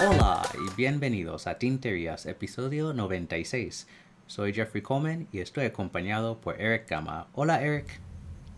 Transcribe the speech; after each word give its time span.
Hola 0.00 0.42
y 0.54 0.74
bienvenidos 0.76 1.46
a 1.46 1.58
Tinterías, 1.58 2.26
episodio 2.26 2.92
96. 2.92 3.86
Soy 4.26 4.52
Jeffrey 4.52 4.82
Coleman 4.82 5.28
y 5.30 5.38
estoy 5.38 5.66
acompañado 5.66 6.40
por 6.40 6.60
Eric 6.60 6.88
Gama. 6.90 7.28
Hola 7.34 7.62
Eric. 7.62 8.00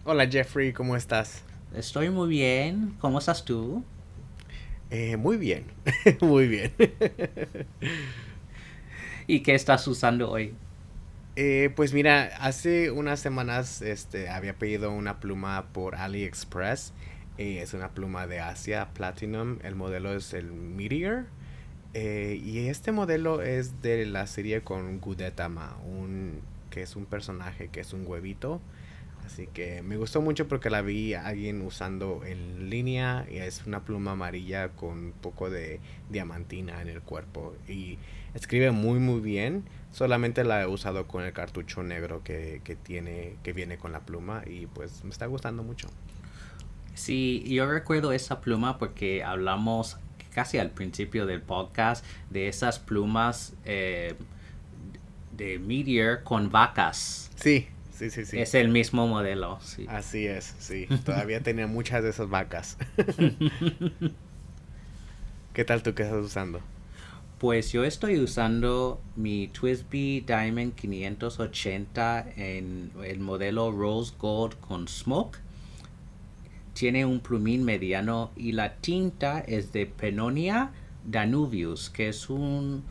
Hola 0.04 0.26
Jeffrey, 0.26 0.72
¿cómo 0.72 0.96
estás? 0.96 1.42
Estoy 1.74 2.08
muy 2.08 2.30
bien. 2.30 2.96
¿Cómo 2.98 3.18
estás 3.18 3.44
tú? 3.44 3.84
Eh, 4.88 5.18
muy 5.18 5.36
bien, 5.36 5.66
muy 6.22 6.48
bien. 6.48 6.72
¿Y 9.26 9.40
qué 9.40 9.54
estás 9.54 9.86
usando 9.86 10.30
hoy? 10.30 10.54
Eh, 11.36 11.70
pues 11.74 11.92
mira, 11.92 12.30
hace 12.38 12.92
unas 12.92 13.18
semanas 13.18 13.82
este, 13.82 14.28
había 14.28 14.54
pedido 14.54 14.92
una 14.92 15.18
pluma 15.18 15.66
por 15.72 15.96
AliExpress. 15.96 16.92
Eh, 17.38 17.58
es 17.60 17.74
una 17.74 17.90
pluma 17.90 18.26
de 18.26 18.40
Asia 18.40 18.90
Platinum. 18.94 19.58
El 19.64 19.74
modelo 19.74 20.14
es 20.14 20.32
el 20.32 20.52
Meteor. 20.52 21.26
y 21.94 22.66
este 22.68 22.92
modelo 22.92 23.42
es 23.42 23.82
de 23.82 24.06
la 24.06 24.26
serie 24.26 24.62
con 24.62 25.00
Gudetama, 25.00 25.76
un, 25.84 26.40
que 26.70 26.82
es 26.82 26.96
un 26.96 27.06
personaje 27.06 27.68
que 27.68 27.80
es 27.80 27.92
un 27.92 28.06
huevito. 28.06 28.60
Así 29.24 29.46
que 29.46 29.82
me 29.82 29.96
gustó 29.96 30.20
mucho 30.20 30.48
porque 30.48 30.70
la 30.70 30.82
vi 30.82 31.14
a 31.14 31.26
alguien 31.26 31.62
usando 31.62 32.22
en 32.26 32.68
línea 32.68 33.26
y 33.30 33.38
es 33.38 33.64
una 33.66 33.84
pluma 33.84 34.12
amarilla 34.12 34.68
con 34.70 34.98
un 34.98 35.12
poco 35.12 35.50
de 35.50 35.80
diamantina 36.10 36.82
en 36.82 36.88
el 36.88 37.00
cuerpo 37.00 37.54
y 37.66 37.98
escribe 38.34 38.70
muy 38.70 38.98
muy 38.98 39.20
bien. 39.20 39.64
Solamente 39.94 40.42
la 40.42 40.62
he 40.62 40.66
usado 40.66 41.06
con 41.06 41.22
el 41.22 41.32
cartucho 41.32 41.84
negro 41.84 42.24
que, 42.24 42.60
que 42.64 42.74
tiene, 42.74 43.36
que 43.44 43.52
viene 43.52 43.78
con 43.78 43.92
la 43.92 44.00
pluma 44.00 44.42
y 44.44 44.66
pues 44.66 45.04
me 45.04 45.10
está 45.10 45.26
gustando 45.26 45.62
mucho. 45.62 45.86
Sí, 46.94 47.44
yo 47.46 47.70
recuerdo 47.70 48.10
esa 48.10 48.40
pluma 48.40 48.76
porque 48.76 49.22
hablamos 49.22 49.96
casi 50.34 50.58
al 50.58 50.72
principio 50.72 51.26
del 51.26 51.42
podcast 51.42 52.04
de 52.30 52.48
esas 52.48 52.80
plumas 52.80 53.54
eh, 53.64 54.14
de 55.30 55.60
Meteor 55.60 56.24
con 56.24 56.50
vacas. 56.50 57.30
Sí, 57.36 57.68
Sí, 57.92 58.10
sí, 58.10 58.24
sí. 58.24 58.40
Es 58.40 58.56
el 58.56 58.70
mismo 58.70 59.06
modelo, 59.06 59.60
sí. 59.62 59.86
Así 59.88 60.26
es, 60.26 60.56
sí. 60.58 60.88
Todavía 61.04 61.40
tenía 61.40 61.68
muchas 61.68 62.02
de 62.02 62.10
esas 62.10 62.28
vacas. 62.28 62.76
¿Qué 65.54 65.64
tal 65.64 65.84
tú 65.84 65.94
que 65.94 66.02
estás 66.02 66.18
usando? 66.18 66.60
Pues 67.44 67.72
yo 67.72 67.84
estoy 67.84 68.20
usando 68.20 69.02
mi 69.16 69.48
Twisby 69.48 70.22
Diamond 70.26 70.74
580 70.74 72.28
en 72.36 72.90
el 73.04 73.20
modelo 73.20 73.70
Rose 73.70 74.14
Gold 74.18 74.58
con 74.60 74.88
Smoke. 74.88 75.36
Tiene 76.72 77.04
un 77.04 77.20
plumín 77.20 77.62
mediano 77.62 78.30
y 78.34 78.52
la 78.52 78.76
tinta 78.76 79.40
es 79.40 79.74
de 79.74 79.84
Penonia 79.84 80.70
Danubius, 81.04 81.90
que 81.90 82.08
es 82.08 82.30
un 82.30 82.82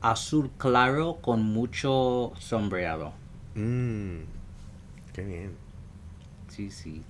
azul 0.00 0.50
claro 0.56 1.18
con 1.20 1.42
mucho 1.42 2.32
sombreado. 2.38 3.12
Mmm, 3.54 4.20
qué 5.12 5.24
bien. 5.26 5.52
Sí, 6.48 6.70
sí. 6.70 7.02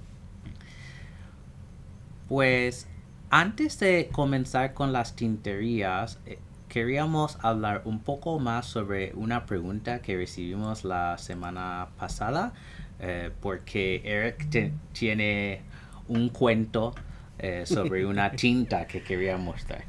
Pues 2.28 2.88
antes 3.30 3.78
de 3.78 4.08
comenzar 4.10 4.74
con 4.74 4.92
las 4.92 5.14
tinterías, 5.14 6.18
eh, 6.26 6.40
queríamos 6.68 7.38
hablar 7.42 7.82
un 7.84 8.00
poco 8.00 8.38
más 8.38 8.66
sobre 8.66 9.12
una 9.14 9.46
pregunta 9.46 10.00
que 10.00 10.16
recibimos 10.16 10.84
la 10.84 11.18
semana 11.18 11.88
pasada, 11.98 12.52
eh, 13.00 13.30
porque 13.40 14.02
Eric 14.04 14.72
tiene 14.92 15.62
un 16.08 16.28
cuento 16.28 16.94
eh, 17.38 17.64
sobre 17.66 18.06
una 18.06 18.30
tinta 18.36 18.86
que 18.86 19.02
quería 19.02 19.36
mostrar. 19.36 19.84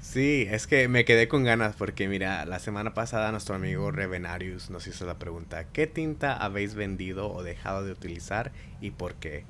Sí, 0.00 0.46
es 0.48 0.68
que 0.68 0.86
me 0.86 1.04
quedé 1.04 1.26
con 1.26 1.42
ganas 1.42 1.74
porque 1.74 2.06
mira, 2.06 2.44
la 2.46 2.60
semana 2.60 2.94
pasada 2.94 3.32
nuestro 3.32 3.56
amigo 3.56 3.90
Revenarius 3.90 4.70
nos 4.70 4.86
hizo 4.86 5.04
la 5.04 5.18
pregunta, 5.18 5.64
¿qué 5.72 5.88
tinta 5.88 6.36
habéis 6.36 6.76
vendido 6.76 7.32
o 7.32 7.42
dejado 7.42 7.84
de 7.84 7.90
utilizar 7.90 8.52
y 8.80 8.92
por 8.92 9.14
qué? 9.14 9.44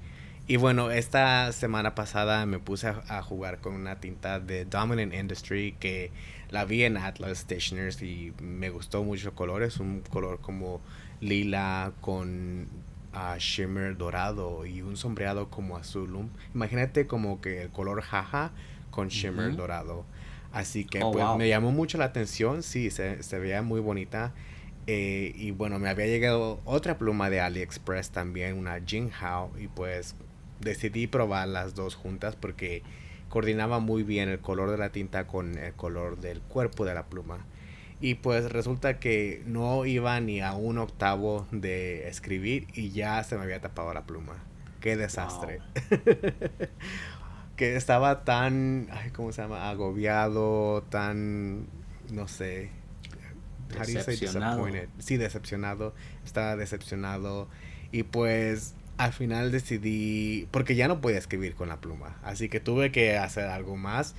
Y 0.49 0.57
bueno, 0.59 0.93
esta 0.93 1.51
semana 1.51 1.97
pasada 1.97 2.47
me 2.47 2.61
puse 2.61 2.87
a, 2.87 3.23
jugar 3.23 3.61
con 3.61 3.75
una 3.75 3.99
tinta 3.99 4.39
de 4.39 4.65
Dominant 4.65 5.13
Industry 5.13 5.75
que 5.81 6.13
la 6.51 6.65
vi 6.65 6.85
en 6.85 6.97
Atlas 6.97 7.39
Stationers 7.39 8.01
y 8.01 8.33
me 8.41 8.71
gustó 8.71 9.03
mucho 9.03 9.31
el 9.31 9.35
color, 9.35 9.65
es 9.65 9.81
un 9.81 10.03
color 10.03 10.41
como 10.41 10.81
lila 11.21 11.93
con 12.01 12.69
uh, 13.13 13.37
shimmer 13.39 13.97
dorado 13.97 14.65
y 14.65 14.83
un 14.83 14.97
sombreado 14.97 15.51
como 15.51 15.77
azul. 15.77 16.31
imagínate 16.55 17.09
como 17.09 17.41
que 17.41 17.63
el 17.63 17.71
color 17.71 18.01
jaja 18.03 18.53
con 18.93 19.09
shimmer 19.09 19.57
dorado. 19.57 20.05
Así 20.53 20.85
que 20.85 21.03
oh, 21.03 21.11
pues 21.11 21.27
me 21.37 21.49
llamó 21.49 21.73
mucho 21.73 21.99
la 21.99 22.05
atención, 22.05 22.63
sí, 22.63 22.91
se, 22.91 23.39
veía 23.39 23.63
muy 23.63 23.81
bonita. 23.81 24.33
Eh, 24.87 25.33
y 25.35 25.51
bueno, 25.51 25.81
me 25.81 25.89
había 25.89 26.07
llegado 26.07 26.61
otra 26.65 26.97
pluma 26.97 27.31
de 27.31 27.41
AliExpress 27.41 28.11
también, 28.11 28.57
una 28.57 28.81
Jinghao, 28.87 29.51
y 29.59 29.67
pues 29.67 30.15
decidí 30.61 31.07
probar 31.07 31.49
las 31.49 31.75
dos 31.75 31.95
juntas 31.95 32.37
porque 32.37 32.83
coordinaba 33.29 33.81
muy 33.81 34.03
bien 34.03 34.29
el 34.29 34.41
color 34.41 34.71
de 34.71 34.79
la 34.79 34.91
tinta 34.91 35.27
con 35.27 35.59
el 35.59 35.73
color 35.75 36.19
del 36.21 36.41
cuerpo 36.41 36.85
de 36.85 36.95
la 36.95 37.07
pluma. 37.07 37.45
Y 38.01 38.17
pues 38.17 38.51
resulta 38.53 38.99
que 38.99 39.43
no 39.47 39.87
iba 39.87 40.21
ni 40.21 40.41
a 40.41 40.53
un 40.53 40.79
octavo 40.79 41.47
de 41.51 42.09
escribir 42.09 42.67
y 42.75 42.91
ya 42.91 43.23
se 43.25 43.37
me 43.37 43.45
había 43.45 43.61
tapado 43.61 43.93
la 43.95 44.05
pluma. 44.05 44.35
Qué 44.81 44.97
desastre. 44.97 45.61
que 47.57 47.75
estaba 47.75 48.25
tan, 48.25 48.89
ay, 48.93 49.11
¿cómo 49.11 49.33
se 49.33 49.43
llama? 49.43 49.71
Agobiado, 49.71 50.83
tan, 50.91 51.67
no 52.13 52.29
sé. 52.29 52.71
Decepcionado. 53.69 54.69
Sí, 54.99 55.17
decepcionado. 55.17 55.95
Estaba 56.25 56.57
decepcionado. 56.57 57.49
Y 57.93 58.03
pues 58.05 58.75
al 58.99 59.13
final 59.13 59.53
decidí, 59.53 60.49
porque 60.51 60.75
ya 60.75 60.89
no 60.89 61.01
podía 61.01 61.19
escribir 61.19 61.55
con 61.55 61.69
la 61.69 61.81
pluma. 61.81 62.19
Así 62.23 62.49
que 62.49 62.61
tuve 62.61 62.93
que 62.93 63.17
hacer 63.17 63.47
algo 63.47 63.77
más. 63.77 64.15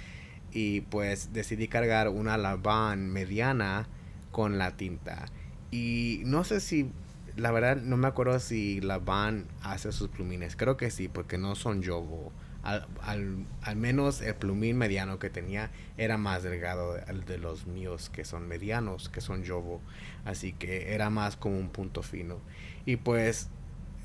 Y 0.51 0.81
pues 0.81 1.33
decidí 1.33 1.67
cargar 1.67 2.09
una 2.09 2.37
Laban 2.37 3.09
mediana 3.09 3.87
con 4.31 4.57
la 4.57 4.77
tinta. 4.77 5.25
Y 5.71 6.21
no 6.25 6.43
sé 6.43 6.59
si, 6.59 6.89
la 7.35 7.51
verdad 7.51 7.77
no 7.77 7.97
me 7.97 8.07
acuerdo 8.07 8.39
si 8.39 8.81
Laban 8.81 9.47
hace 9.61 9.91
sus 9.91 10.09
plumines. 10.09 10.55
Creo 10.55 10.77
que 10.77 10.89
sí, 10.91 11.07
porque 11.07 11.37
no 11.37 11.55
son 11.55 11.81
Yogo 11.81 12.31
al, 12.67 13.45
al, 13.61 13.75
menos 13.77 14.21
el 14.21 14.35
plumín 14.35 14.77
mediano 14.77 15.19
que 15.19 15.29
tenía 15.29 15.71
era 15.97 16.17
más 16.17 16.43
delgado 16.43 16.95
de, 16.95 17.01
de 17.25 17.37
los 17.37 17.65
míos 17.65 18.09
que 18.09 18.25
son 18.25 18.47
medianos, 18.47 19.07
que 19.07 19.21
son 19.21 19.45
Jovo. 19.47 19.81
Así 20.25 20.51
que 20.51 20.93
era 20.93 21.09
más 21.09 21.37
como 21.37 21.57
un 21.57 21.69
punto 21.69 22.03
fino. 22.03 22.39
Y 22.85 22.97
pues 22.97 23.49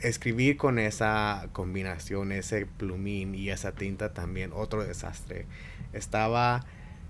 escribir 0.03 0.57
con 0.57 0.79
esa 0.79 1.49
combinación, 1.53 2.33
ese 2.33 2.67
plumín 2.67 3.35
y 3.35 3.51
esa 3.51 3.73
tinta 3.73 4.13
también, 4.13 4.51
otro 4.55 4.85
desastre. 4.85 5.47
Estaba, 5.93 6.65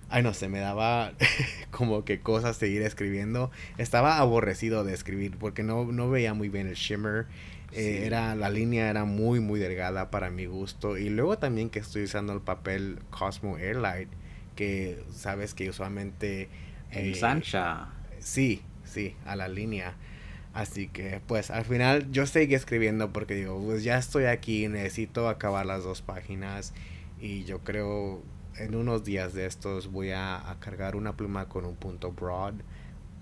ay 0.08 0.22
no 0.22 0.34
sé, 0.34 0.48
me 0.48 0.60
daba 0.60 1.12
como 1.70 2.04
que 2.04 2.20
cosas 2.20 2.56
seguir 2.56 2.82
escribiendo. 2.82 3.50
Estaba 3.78 4.18
aborrecido 4.18 4.84
de 4.84 4.94
escribir 4.94 5.36
porque 5.38 5.62
no, 5.62 5.84
no 5.86 6.10
veía 6.10 6.34
muy 6.34 6.48
bien 6.48 6.66
el 6.66 6.74
shimmer 6.74 7.26
eh, 7.74 8.04
era, 8.04 8.34
la 8.34 8.50
línea 8.50 8.90
era 8.90 9.04
muy, 9.04 9.40
muy 9.40 9.58
delgada 9.58 10.10
para 10.10 10.30
mi 10.30 10.46
gusto. 10.46 10.98
Y 10.98 11.08
luego 11.08 11.38
también 11.38 11.70
que 11.70 11.78
estoy 11.78 12.04
usando 12.04 12.32
el 12.32 12.40
papel 12.40 13.00
Cosmo 13.10 13.56
Airlight, 13.56 14.08
que 14.56 15.02
sabes 15.12 15.54
que 15.54 15.70
usualmente... 15.70 16.48
Eh, 16.90 17.14
Sancha. 17.14 17.88
Sí, 18.18 18.62
sí, 18.84 19.16
a 19.24 19.36
la 19.36 19.48
línea. 19.48 19.94
Así 20.52 20.88
que 20.88 21.20
pues 21.26 21.50
al 21.50 21.64
final 21.64 22.10
yo 22.12 22.26
seguí 22.26 22.54
escribiendo 22.54 23.12
porque 23.12 23.34
digo, 23.34 23.60
pues 23.64 23.84
ya 23.84 23.96
estoy 23.98 24.24
aquí, 24.24 24.68
necesito 24.68 25.28
acabar 25.28 25.64
las 25.64 25.82
dos 25.84 26.02
páginas 26.02 26.74
y 27.20 27.44
yo 27.44 27.60
creo 27.60 28.22
en 28.56 28.74
unos 28.74 29.04
días 29.04 29.32
de 29.32 29.46
estos 29.46 29.90
voy 29.90 30.10
a, 30.10 30.50
a 30.50 30.60
cargar 30.60 30.94
una 30.94 31.16
pluma 31.16 31.48
con 31.48 31.64
un 31.64 31.74
punto 31.74 32.12
broad 32.12 32.54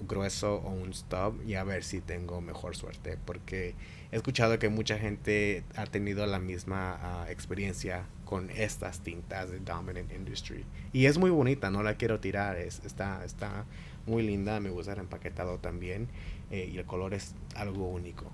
grueso 0.09 0.57
o 0.57 0.71
un 0.71 0.93
stub 0.93 1.41
y 1.47 1.55
a 1.55 1.65
ver 1.65 1.85
si 1.85 2.01
tengo 2.01 2.41
mejor 2.41 2.77
suerte 2.77 3.19
porque 3.25 3.75
he 4.13 4.17
escuchado 4.17 4.59
que 4.59 4.69
mucha 4.69 4.99
gente 4.99 5.65
ha 5.77 5.87
tenido 5.87 6.27
la 6.27 6.39
misma 6.39 6.99
ah, 7.01 7.27
experiencia 7.31 8.07
con 8.25 8.51
estas 8.51 9.01
tintas 9.01 9.51
de 9.51 9.61
Dominant 9.61 10.13
Industry 10.13 10.65
y 10.93 11.07
es 11.07 11.19
muy 11.19 11.31
bonita 11.31 11.71
no 11.71 11.83
la 11.83 11.95
quiero 11.95 12.21
tirar 12.21 12.57
es, 12.57 12.83
está 12.85 13.25
está 13.25 13.65
muy 14.07 14.23
linda 14.23 14.61
me 14.61 14.71
gusta 14.71 14.93
el 14.93 15.01
empaquetado 15.01 15.59
también 15.59 16.09
eh, 16.51 16.69
y 16.73 16.79
el 16.79 16.87
color 16.87 17.15
es 17.15 17.35
algo 17.55 17.89
único 17.89 18.31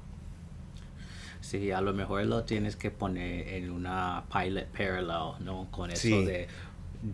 Sí, 1.40 1.70
a 1.70 1.81
lo 1.81 1.93
mejor 1.93 2.25
lo 2.26 2.43
tienes 2.43 2.75
que 2.75 2.90
poner 2.90 3.46
en 3.49 3.70
una 3.70 4.25
Pilot 4.32 4.67
Parallel, 4.67 5.44
¿no? 5.44 5.69
Con 5.70 5.93
eso 5.93 6.22
de 6.22 6.49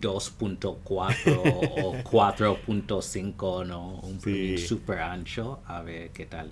2.4 0.01 0.79
o 0.87 1.93
4.5, 2.03 3.67
¿no? 3.67 3.99
Un 3.99 4.19
sí. 4.19 4.57
super 4.57 4.99
ancho, 4.99 5.59
a 5.67 5.83
ver 5.83 6.09
qué 6.09 6.25
tal. 6.25 6.51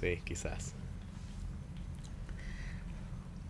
Sí, 0.00 0.20
quizás. 0.24 0.74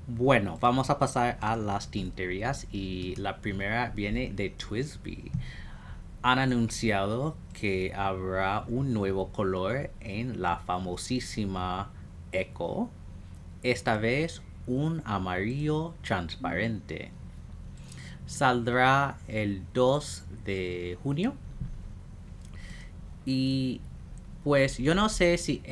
Bueno, 0.08 0.56
vamos 0.60 0.88
a 0.90 1.00
pasar 1.00 1.36
a 1.40 1.56
las 1.56 1.90
tinterías 1.90 2.68
y 2.70 3.16
la 3.16 3.38
primera 3.38 3.90
viene 3.90 4.30
de 4.32 4.50
Twisby. 4.50 5.32
Han 6.22 6.38
anunciado 6.38 7.36
que 7.52 7.92
habrá 7.92 8.64
un 8.68 8.94
nuevo 8.94 9.32
color 9.32 9.90
en 9.98 10.40
la 10.40 10.58
famosísima 10.58 11.90
Echo, 12.30 12.88
esta 13.64 13.96
vez 13.96 14.42
un 14.68 15.02
amarillo 15.04 15.92
transparente. 16.02 17.10
Saldrá 18.26 19.18
el 19.26 19.64
2 19.74 20.24
de 20.44 20.98
junio 21.02 21.34
y 23.24 23.80
pues 24.44 24.78
yo 24.78 24.94
no 24.94 25.08
sé 25.08 25.36
si 25.36 25.62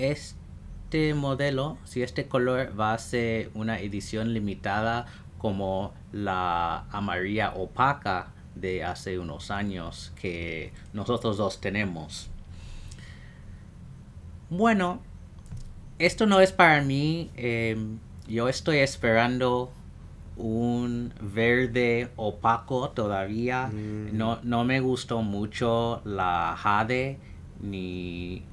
este 0.95 1.13
modelo, 1.13 1.77
si 1.83 2.05
este 2.05 2.29
color 2.29 2.73
va 2.79 2.95
a 2.95 2.99
ser 2.99 3.51
una 3.55 3.81
edición 3.81 4.33
limitada 4.33 5.07
como 5.39 5.93
la 6.13 6.85
amarilla 6.93 7.53
opaca 7.55 8.29
de 8.55 8.85
hace 8.85 9.19
unos 9.19 9.51
años 9.51 10.13
que 10.15 10.73
nosotros 10.93 11.37
dos 11.37 11.61
tenemos. 11.61 12.31
Bueno, 14.51 15.01
esto 15.99 16.27
no 16.27 16.41
es 16.41 16.53
para 16.53 16.81
mí. 16.81 17.29
Em, 17.35 17.99
yo 18.29 18.49
estoy 18.49 18.79
esperando 18.79 19.73
un 20.37 21.13
verde 21.21 22.09
opaco 22.15 22.91
todavía. 22.91 23.67
Mm. 23.67 24.17
No, 24.17 24.39
no 24.45 24.63
me 24.63 24.79
gustó 24.79 25.23
mucho 25.23 26.03
la 26.05 26.55
jade 26.57 27.19
ni 27.61 28.45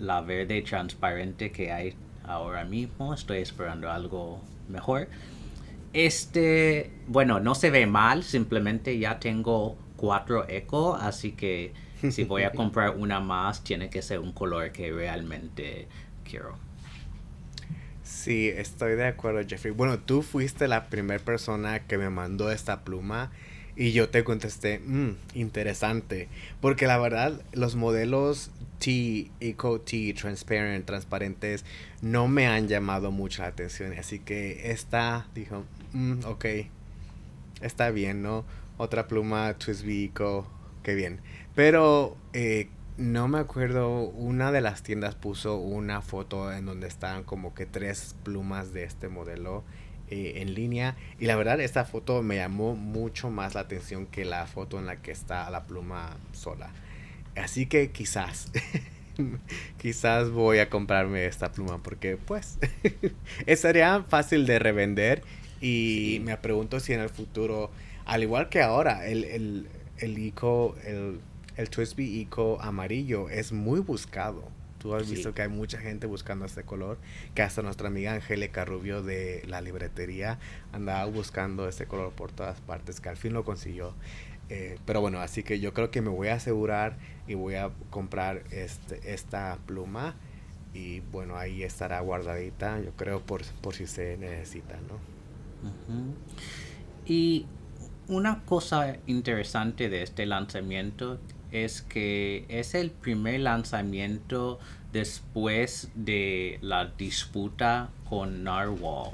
la 0.00 0.20
verde 0.20 0.62
transparente 0.62 1.50
que 1.50 1.72
hay 1.72 1.94
ahora 2.24 2.64
mismo. 2.64 3.14
Estoy 3.14 3.38
esperando 3.38 3.90
algo 3.90 4.40
mejor. 4.68 5.08
Este, 5.92 6.90
bueno, 7.06 7.40
no 7.40 7.54
se 7.54 7.70
ve 7.70 7.86
mal, 7.86 8.22
simplemente 8.24 8.98
ya 8.98 9.18
tengo 9.18 9.76
cuatro 9.96 10.48
eco, 10.48 10.94
así 10.94 11.32
que 11.32 11.72
si 12.10 12.24
voy 12.24 12.42
a 12.44 12.52
comprar 12.54 12.96
una 12.96 13.20
más, 13.20 13.62
tiene 13.62 13.90
que 13.90 14.00
ser 14.02 14.18
un 14.18 14.32
color 14.32 14.72
que 14.72 14.90
realmente 14.90 15.88
quiero. 16.28 16.56
Sí, 18.02 18.48
estoy 18.48 18.96
de 18.96 19.06
acuerdo, 19.06 19.40
Jeffrey. 19.46 19.72
Bueno, 19.72 19.98
tú 19.98 20.22
fuiste 20.22 20.66
la 20.68 20.84
primera 20.84 21.22
persona 21.22 21.80
que 21.86 21.98
me 21.98 22.10
mandó 22.10 22.50
esta 22.50 22.84
pluma 22.84 23.30
y 23.76 23.92
yo 23.92 24.08
te 24.10 24.24
contesté, 24.24 24.80
"Mm, 24.80 25.16
interesante, 25.34 26.28
porque 26.60 26.86
la 26.86 26.98
verdad 26.98 27.40
los 27.52 27.74
modelos 27.76 28.50
T, 28.82 29.30
Eco 29.40 29.80
T, 29.80 30.12
Transparent, 30.14 30.84
transparentes, 30.84 31.64
no 32.00 32.26
me 32.26 32.48
han 32.48 32.66
llamado 32.66 33.12
mucho 33.12 33.42
la 33.42 33.48
atención, 33.48 33.92
así 33.96 34.18
que 34.18 34.72
esta 34.72 35.28
dijo, 35.34 35.64
"Mm, 35.92 36.24
ok, 36.24 36.46
está 37.60 37.90
bien, 37.90 38.22
¿no? 38.22 38.44
Otra 38.78 39.06
pluma 39.06 39.54
Twisby 39.54 40.06
Eco, 40.06 40.48
qué 40.82 40.94
bien. 40.94 41.20
Pero 41.54 42.16
eh, 42.32 42.68
no 42.96 43.28
me 43.28 43.38
acuerdo, 43.38 44.00
una 44.00 44.50
de 44.52 44.60
las 44.60 44.82
tiendas 44.82 45.14
puso 45.14 45.56
una 45.58 46.02
foto 46.02 46.52
en 46.52 46.66
donde 46.66 46.88
estaban 46.88 47.24
como 47.24 47.54
que 47.54 47.66
tres 47.66 48.16
plumas 48.24 48.72
de 48.72 48.84
este 48.84 49.08
modelo 49.08 49.62
eh, 50.08 50.42
en 50.42 50.54
línea. 50.54 50.96
Y 51.20 51.26
la 51.26 51.36
verdad, 51.36 51.60
esta 51.60 51.84
foto 51.84 52.22
me 52.22 52.36
llamó 52.36 52.74
mucho 52.74 53.30
más 53.30 53.54
la 53.54 53.60
atención 53.60 54.06
que 54.06 54.24
la 54.24 54.46
foto 54.46 54.78
en 54.78 54.86
la 54.86 54.96
que 54.96 55.10
está 55.12 55.48
la 55.50 55.64
pluma 55.64 56.16
sola. 56.32 56.70
Así 57.36 57.66
que 57.66 57.90
quizás, 57.90 58.50
quizás 59.78 60.30
voy 60.30 60.58
a 60.58 60.68
comprarme 60.70 61.26
esta 61.26 61.52
pluma 61.52 61.82
porque 61.82 62.16
pues 62.16 62.58
sería 63.56 64.04
fácil 64.08 64.46
de 64.46 64.58
revender. 64.58 65.22
Y 65.60 66.16
Sí. 66.16 66.20
me 66.24 66.36
pregunto 66.36 66.80
si 66.80 66.92
en 66.92 67.00
el 67.00 67.08
futuro, 67.08 67.70
al 68.04 68.22
igual 68.22 68.48
que 68.48 68.62
ahora, 68.62 69.06
el, 69.06 69.24
el, 69.24 69.68
el 69.98 70.18
Eco, 70.26 70.76
el, 70.84 71.20
el 71.56 71.70
Twisby 71.70 72.20
Eco 72.22 72.60
amarillo 72.60 73.28
es 73.28 73.52
muy 73.52 73.78
buscado. 73.80 74.48
Tú 74.78 74.96
has 74.96 75.06
Sí. 75.06 75.14
visto 75.14 75.32
que 75.32 75.42
hay 75.42 75.48
mucha 75.48 75.78
gente 75.78 76.08
buscando 76.08 76.44
este 76.44 76.64
color, 76.64 76.98
que 77.36 77.42
hasta 77.42 77.62
nuestra 77.62 77.86
amiga 77.86 78.12
Angélica 78.14 78.64
Rubio 78.64 79.02
de 79.04 79.44
la 79.46 79.60
libretería 79.60 80.40
andaba 80.72 81.04
buscando 81.04 81.68
este 81.68 81.86
color 81.86 82.10
por 82.12 82.32
todas 82.32 82.60
partes, 82.60 83.00
que 83.00 83.08
al 83.08 83.16
fin 83.16 83.32
lo 83.32 83.44
consiguió. 83.44 83.94
Eh, 84.54 84.78
pero 84.84 85.00
bueno, 85.00 85.20
así 85.20 85.42
que 85.42 85.60
yo 85.60 85.72
creo 85.72 85.90
que 85.90 86.02
me 86.02 86.10
voy 86.10 86.28
a 86.28 86.34
asegurar 86.34 86.98
y 87.26 87.32
voy 87.32 87.54
a 87.54 87.70
comprar 87.88 88.44
este, 88.50 89.14
esta 89.14 89.56
pluma. 89.64 90.14
Y 90.74 91.00
bueno, 91.00 91.38
ahí 91.38 91.62
estará 91.62 92.00
guardadita, 92.00 92.78
yo 92.80 92.90
creo, 92.92 93.20
por, 93.20 93.42
por 93.62 93.74
si 93.74 93.86
se 93.86 94.18
necesita, 94.18 94.78
¿no? 94.88 94.98
Y 97.06 97.46
una 98.08 98.44
cosa 98.44 98.98
interesante 99.06 99.88
de 99.88 100.02
este 100.02 100.26
lanzamiento 100.26 101.18
es 101.50 101.80
que 101.80 102.44
es 102.48 102.74
el 102.74 102.90
primer 102.90 103.40
lanzamiento 103.40 104.58
después 104.92 105.90
de 105.94 106.58
la 106.60 106.88
disputa 106.88 107.88
con 108.06 108.44
Narwhal. 108.44 109.12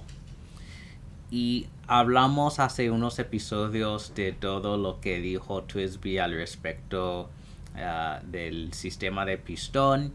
Y 1.30 1.66
hablamos 1.86 2.58
hace 2.58 2.90
unos 2.90 3.19
episodios 3.19 4.14
de 4.14 4.32
todo 4.32 4.76
lo 4.76 5.00
que 5.00 5.20
dijo 5.20 5.62
Twisby 5.62 6.19
al 6.19 6.32
respecto 6.32 7.30
ah, 7.76 8.20
del 8.25 8.72
sistema 8.72 9.26
de 9.26 9.36
pistón 9.36 10.12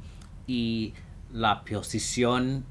y 0.47 0.93
la 1.31 1.63
posición 1.63 2.65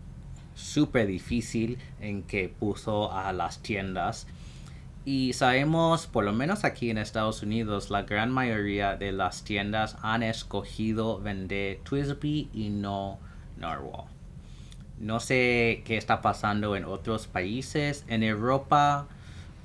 súper 0.55 1.07
difícil 1.07 1.79
en 2.01 2.23
que 2.23 2.49
puso 2.49 3.13
a 3.13 3.33
las 3.33 3.63
tiendas. 3.63 4.27
Y 5.05 5.33
sabemos, 5.33 6.07
por 6.07 6.25
lo 6.25 6.33
menos 6.33 6.65
aquí 6.65 6.91
en 6.91 6.99
Estados 6.99 7.43
Unidos, 7.43 7.91
la 7.91 8.03
gran 8.03 8.31
mayoría 8.31 8.97
de 8.97 9.11
las 9.11 9.43
tiendas 9.43 9.97
han 10.03 10.23
escogido 10.23 11.21
vender 11.21 11.81
Twisby 11.83 12.51
y 12.53 12.71
no 12.71 13.19
Narwhal. 13.57 14.07
No 15.03 15.19
sé 15.19 15.83
qué 15.85 15.97
está 15.97 16.23
pasando 16.23 16.77
en 16.77 16.85
otros 16.85 17.27
países. 17.27 18.05
En 18.07 18.23
Europa, 18.23 19.09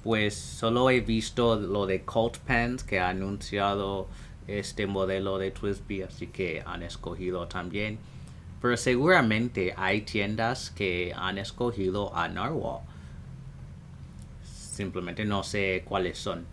pues 0.03 0.33
solo 0.33 0.89
he 0.89 0.99
visto 0.99 1.57
lo 1.57 1.85
de 1.85 2.01
Colt 2.01 2.37
Pens 2.39 2.83
que 2.83 2.99
ha 2.99 3.09
anunciado 3.09 4.07
este 4.47 4.87
modelo 4.87 5.37
de 5.37 5.51
Twisby, 5.51 6.01
así 6.01 6.25
que 6.25 6.63
han 6.65 6.81
escogido 6.81 7.47
también. 7.47 7.99
Pero 8.63 8.75
seguramente 8.77 9.75
hay 9.77 10.01
tiendas 10.01 10.71
que 10.71 11.13
han 11.15 11.37
escogido 11.37 12.15
a 12.15 12.27
Narwhal. 12.27 12.79
Simplemente 14.43 15.23
no 15.23 15.43
sé 15.43 15.83
cuáles 15.85 16.17
son. 16.17 16.45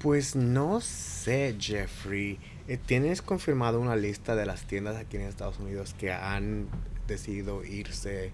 Pues 0.00 0.36
no 0.36 0.82
sé, 0.82 1.56
Jeffrey. 1.58 2.38
Eh, 2.68 2.76
¿Tienes 2.76 3.22
confirmado 3.22 3.80
una 3.80 3.96
lista 3.96 4.36
de 4.36 4.44
las 4.44 4.64
tiendas 4.64 4.96
aquí 4.96 5.16
en 5.16 5.22
Estados 5.22 5.58
Unidos 5.58 5.94
que 5.94 6.12
han 6.12 6.68
decidido 7.06 7.64
irse 7.64 8.32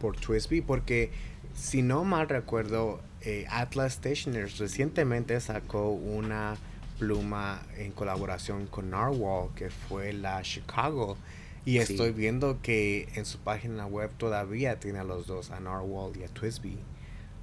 por 0.00 0.16
Twisby? 0.16 0.60
Porque 0.62 1.10
si 1.54 1.82
no 1.82 2.04
mal 2.04 2.28
recuerdo, 2.28 3.00
eh, 3.20 3.46
Atlas 3.50 3.94
Stationers 3.94 4.58
recientemente 4.58 5.40
sacó 5.40 5.90
una 5.90 6.56
pluma 6.98 7.62
en 7.76 7.92
colaboración 7.92 8.66
con 8.66 8.90
Narwhal, 8.90 9.50
que 9.54 9.70
fue 9.70 10.12
la 10.12 10.40
Chicago. 10.42 11.16
Y 11.64 11.72
Sí. 11.72 11.78
estoy 11.78 12.12
viendo 12.12 12.60
que 12.62 13.08
en 13.14 13.24
su 13.24 13.38
página 13.38 13.86
web 13.86 14.10
todavía 14.18 14.80
tiene 14.80 14.98
a 14.98 15.04
los 15.04 15.26
dos, 15.26 15.50
a 15.50 15.60
Narwhal 15.60 16.16
y 16.16 16.24
a 16.24 16.28
Twisby. 16.28 16.76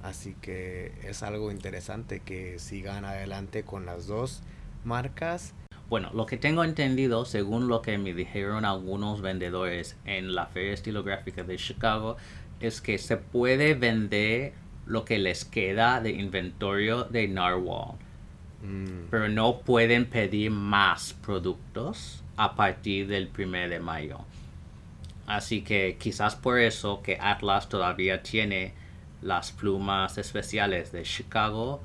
Así 0.02 0.34
que 0.40 0.92
es 1.04 1.22
algo 1.22 1.50
interesante 1.50 2.20
que 2.20 2.58
sigan 2.58 3.04
adelante 3.04 3.62
con 3.64 3.86
las 3.86 4.06
dos 4.06 4.42
marcas. 4.84 5.52
Bueno, 5.90 6.10
lo 6.14 6.24
que 6.24 6.38
tengo 6.38 6.64
entendido, 6.64 7.26
según 7.26 7.68
lo 7.68 7.82
que 7.82 7.98
me 7.98 8.14
dijeron 8.14 8.64
algunos 8.64 9.20
vendedores 9.20 9.98
en 10.06 10.34
la 10.34 10.46
Feria 10.46 10.72
Estilográfica 10.72 11.42
de 11.42 11.56
Chicago, 11.56 12.16
es 12.60 12.80
que 12.80 12.96
se 12.96 13.18
puede 13.18 13.74
vender 13.74 14.54
lo 14.86 15.04
que 15.04 15.18
les 15.18 15.44
queda 15.44 16.00
de 16.00 16.12
inventario 16.12 17.04
de 17.04 17.28
Narwhal, 17.28 17.96
Mm, 18.62 19.08
pero 19.10 19.28
no 19.28 19.60
pueden 19.60 20.06
pedir 20.06 20.50
más 20.50 21.14
productos 21.14 22.22
a 22.36 22.54
partir 22.54 23.06
del 23.06 23.30
1 23.36 23.68
de 23.68 23.80
mayo. 23.80 24.18
Así 25.26 25.62
que 25.62 25.96
quizás 25.98 26.34
por 26.36 26.58
eso 26.58 27.02
que 27.02 27.16
Atlas 27.20 27.68
todavía 27.68 28.22
tiene 28.22 28.74
las 29.22 29.52
plumas 29.52 30.18
especiales 30.18 30.92
de 30.92 31.02
Chicago, 31.02 31.82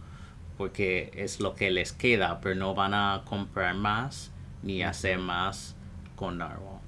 porque 0.58 1.12
es 1.16 1.40
lo 1.40 1.56
que 1.56 1.72
les 1.72 1.92
queda, 1.94 2.40
pero 2.42 2.56
no 2.56 2.74
van 2.76 2.94
a 2.94 3.24
comprar 3.26 3.76
más 3.76 4.32
ni 4.64 4.84
hacer 4.84 5.20
más 5.20 5.76
con 6.16 6.38
Narwhal. 6.40 6.80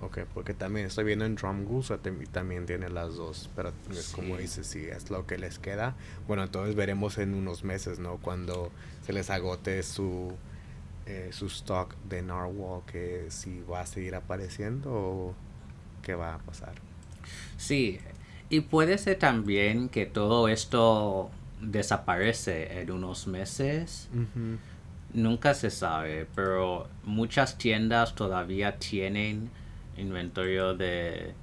ok, 0.00 0.20
porque 0.32 0.54
también 0.54 0.86
estoy 0.86 1.04
viendo 1.04 1.24
en 1.26 1.34
Drum 1.36 1.64
Goose 1.64 1.94
tam- 2.02 2.26
también 2.28 2.66
tiene 2.66 2.88
las 2.88 3.16
dos, 3.16 3.50
pero 3.54 3.72
es 3.90 4.08
como 4.08 4.36
Sí. 4.36 4.42
dices, 4.42 4.66
si 4.66 4.86
es 4.86 5.10
lo 5.10 5.26
que 5.26 5.36
les 5.38 5.58
queda. 5.58 5.94
Bueno, 6.26 6.42
entonces 6.44 6.74
veremos 6.74 7.18
en 7.18 7.34
unos 7.34 7.64
meses, 7.64 7.98
¿no? 7.98 8.16
Cuando 8.18 8.72
se 9.02 9.12
les 9.12 9.28
agote 9.30 9.82
su, 9.82 10.32
eh, 11.06 11.30
su 11.32 11.46
stock 11.46 11.94
de 12.08 12.22
Narwhal, 12.22 12.82
que 12.86 13.26
si 13.30 13.60
va 13.62 13.82
a 13.82 13.86
seguir 13.86 14.14
apareciendo 14.14 14.90
o 14.92 15.34
qué 16.02 16.14
va 16.14 16.34
a 16.34 16.38
pasar. 16.38 16.74
Sí, 17.56 18.00
Y 18.48 18.60
puede 18.62 18.98
ser 18.98 19.18
también 19.18 19.88
que 19.88 20.06
todo 20.06 20.48
esto 20.48 21.30
desaparece 21.60 22.80
en 22.80 22.90
unos 22.90 23.26
meses. 23.26 24.08
Nunca 25.12 25.54
se 25.54 25.70
sabe, 25.70 26.26
pero 26.34 26.88
muchas 27.04 27.58
tiendas 27.58 28.14
todavía 28.14 28.78
tienen 28.78 29.50
inventario 29.96 30.74
de, 30.74 31.34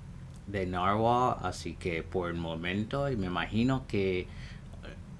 de 0.48 0.66
narwhal, 0.66 1.38
así 1.44 1.74
que 1.76 2.04
por 2.04 2.30
el 2.30 2.36
momento, 2.36 3.10
y 3.12 3.18
me 3.18 3.28
imagino 3.28 3.86
que 3.88 4.28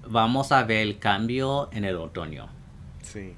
vamos 0.06 0.52
a 0.52 0.64
ver 0.64 0.86
el 0.86 0.98
cambio 0.98 1.68
en 1.72 1.84
el 1.84 1.96
otoño. 1.96 2.48
Sí. 3.02 3.34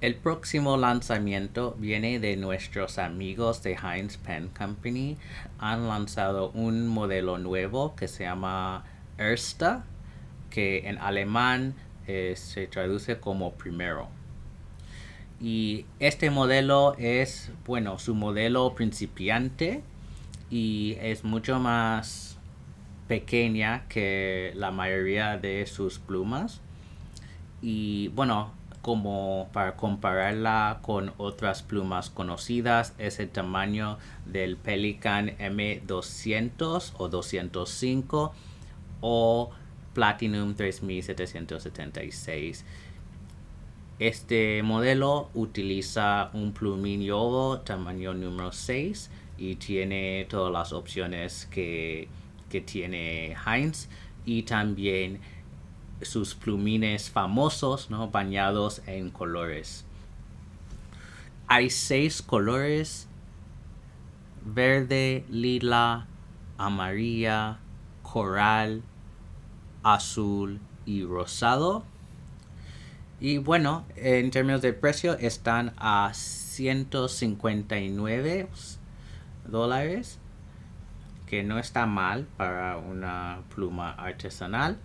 El 0.00 0.16
próximo 0.16 0.78
lanzamiento 0.78 1.76
viene 1.78 2.20
de 2.20 2.36
nuestros 2.36 2.98
amigos 2.98 3.62
de 3.62 3.76
Heinz 3.76 4.16
Pen 4.16 4.48
Company. 4.48 5.18
Han 5.58 5.88
lanzado 5.88 6.50
un 6.52 6.88
modelo 6.88 7.36
nuevo 7.36 7.94
que 7.96 8.08
se 8.08 8.24
llama 8.24 8.84
Ersta, 9.18 9.84
que 10.50 10.88
en 10.88 10.98
alemán 10.98 11.74
eh, 12.06 12.34
se 12.36 12.66
traduce 12.66 13.18
como 13.18 13.54
primero. 13.54 14.08
Y 15.40 15.86
este 16.00 16.30
modelo 16.30 16.94
es, 16.98 17.50
bueno, 17.64 17.98
su 17.98 18.14
modelo 18.14 18.74
principiante 18.74 19.82
y 20.50 20.96
es 21.00 21.24
mucho 21.24 21.58
más 21.58 22.36
pequeña 23.08 23.86
que 23.88 24.52
la 24.54 24.70
mayoría 24.70 25.38
de 25.38 25.66
sus 25.66 25.98
plumas. 25.98 26.60
Y 27.62 28.08
bueno, 28.08 28.52
como 28.82 29.48
para 29.52 29.76
compararla 29.76 30.80
con 30.82 31.12
otras 31.18 31.62
plumas 31.62 32.10
conocidas, 32.10 32.94
es 32.98 33.18
el 33.18 33.28
tamaño 33.28 33.98
del 34.26 34.56
Pelican 34.56 35.36
M200 35.38 36.92
o 36.98 37.08
205 37.08 38.32
o 39.00 39.50
Platinum 40.00 40.54
3776. 40.54 42.64
Este 43.98 44.62
modelo 44.62 45.28
utiliza 45.34 46.30
un 46.32 46.54
plumín 46.54 47.02
yodo 47.02 47.60
tamaño 47.60 48.14
número 48.14 48.50
6 48.50 49.10
y 49.36 49.56
tiene 49.56 50.26
todas 50.30 50.50
las 50.50 50.72
opciones 50.72 51.46
que, 51.50 52.08
que 52.48 52.62
tiene 52.62 53.36
Heinz 53.44 53.90
y 54.24 54.44
también 54.44 55.20
sus 56.00 56.34
plumines 56.34 57.10
famosos, 57.10 57.90
¿no? 57.90 58.08
Bañados 58.08 58.80
en 58.86 59.10
colores. 59.10 59.84
Hay 61.46 61.68
seis 61.68 62.22
colores. 62.22 63.06
Verde, 64.46 65.26
lila, 65.28 66.06
amarilla, 66.56 67.58
coral, 68.02 68.82
azul 69.82 70.60
y 70.86 71.04
rosado. 71.04 71.84
Y 73.20 73.38
bueno, 73.38 73.84
en 73.96 74.30
términos 74.30 74.62
de 74.62 74.72
precio 74.72 75.18
están 75.18 75.72
a 75.76 76.12
159 76.14 78.48
dólares. 79.46 80.18
Que 81.26 81.42
no 81.44 81.58
está 81.60 81.86
mal 81.86 82.26
para 82.36 82.76
una 82.76 83.42
pluma 83.54 83.92
artesanal. 83.92 84.78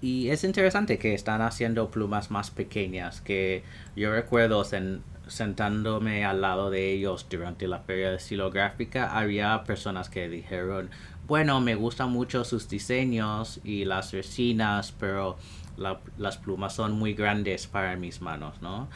Y 0.00 0.28
es 0.30 0.44
interesante 0.44 0.98
que 0.98 1.14
están 1.14 1.42
haciendo 1.42 1.90
plumas 1.90 2.30
más 2.30 2.50
pequeñas, 2.50 3.20
que 3.20 3.62
yo 3.94 4.12
recuerdo 4.12 4.62
sen- 4.64 5.00
sentándome 5.26 6.24
al 6.24 6.40
lado 6.40 6.70
de 6.70 6.92
ellos 6.92 7.26
durante 7.30 7.66
la 7.66 7.80
feria 7.80 8.10
de 8.10 8.16
estilográfica, 8.16 9.16
había 9.18 9.64
personas 9.64 10.08
que 10.10 10.28
dijeron, 10.28 10.90
bueno, 11.26 11.60
me 11.60 11.74
gustan 11.74 12.10
mucho 12.10 12.44
sus 12.44 12.68
diseños 12.68 13.60
y 13.64 13.84
las 13.84 14.12
resinas, 14.12 14.92
pero 14.92 15.36
la- 15.76 16.00
las 16.18 16.38
plumas 16.38 16.74
son 16.74 16.92
muy 16.98 17.14
grandes 17.14 17.66
para 17.66 17.96
mis 17.96 18.20
manos, 18.20 18.60
¿no? 18.62 18.88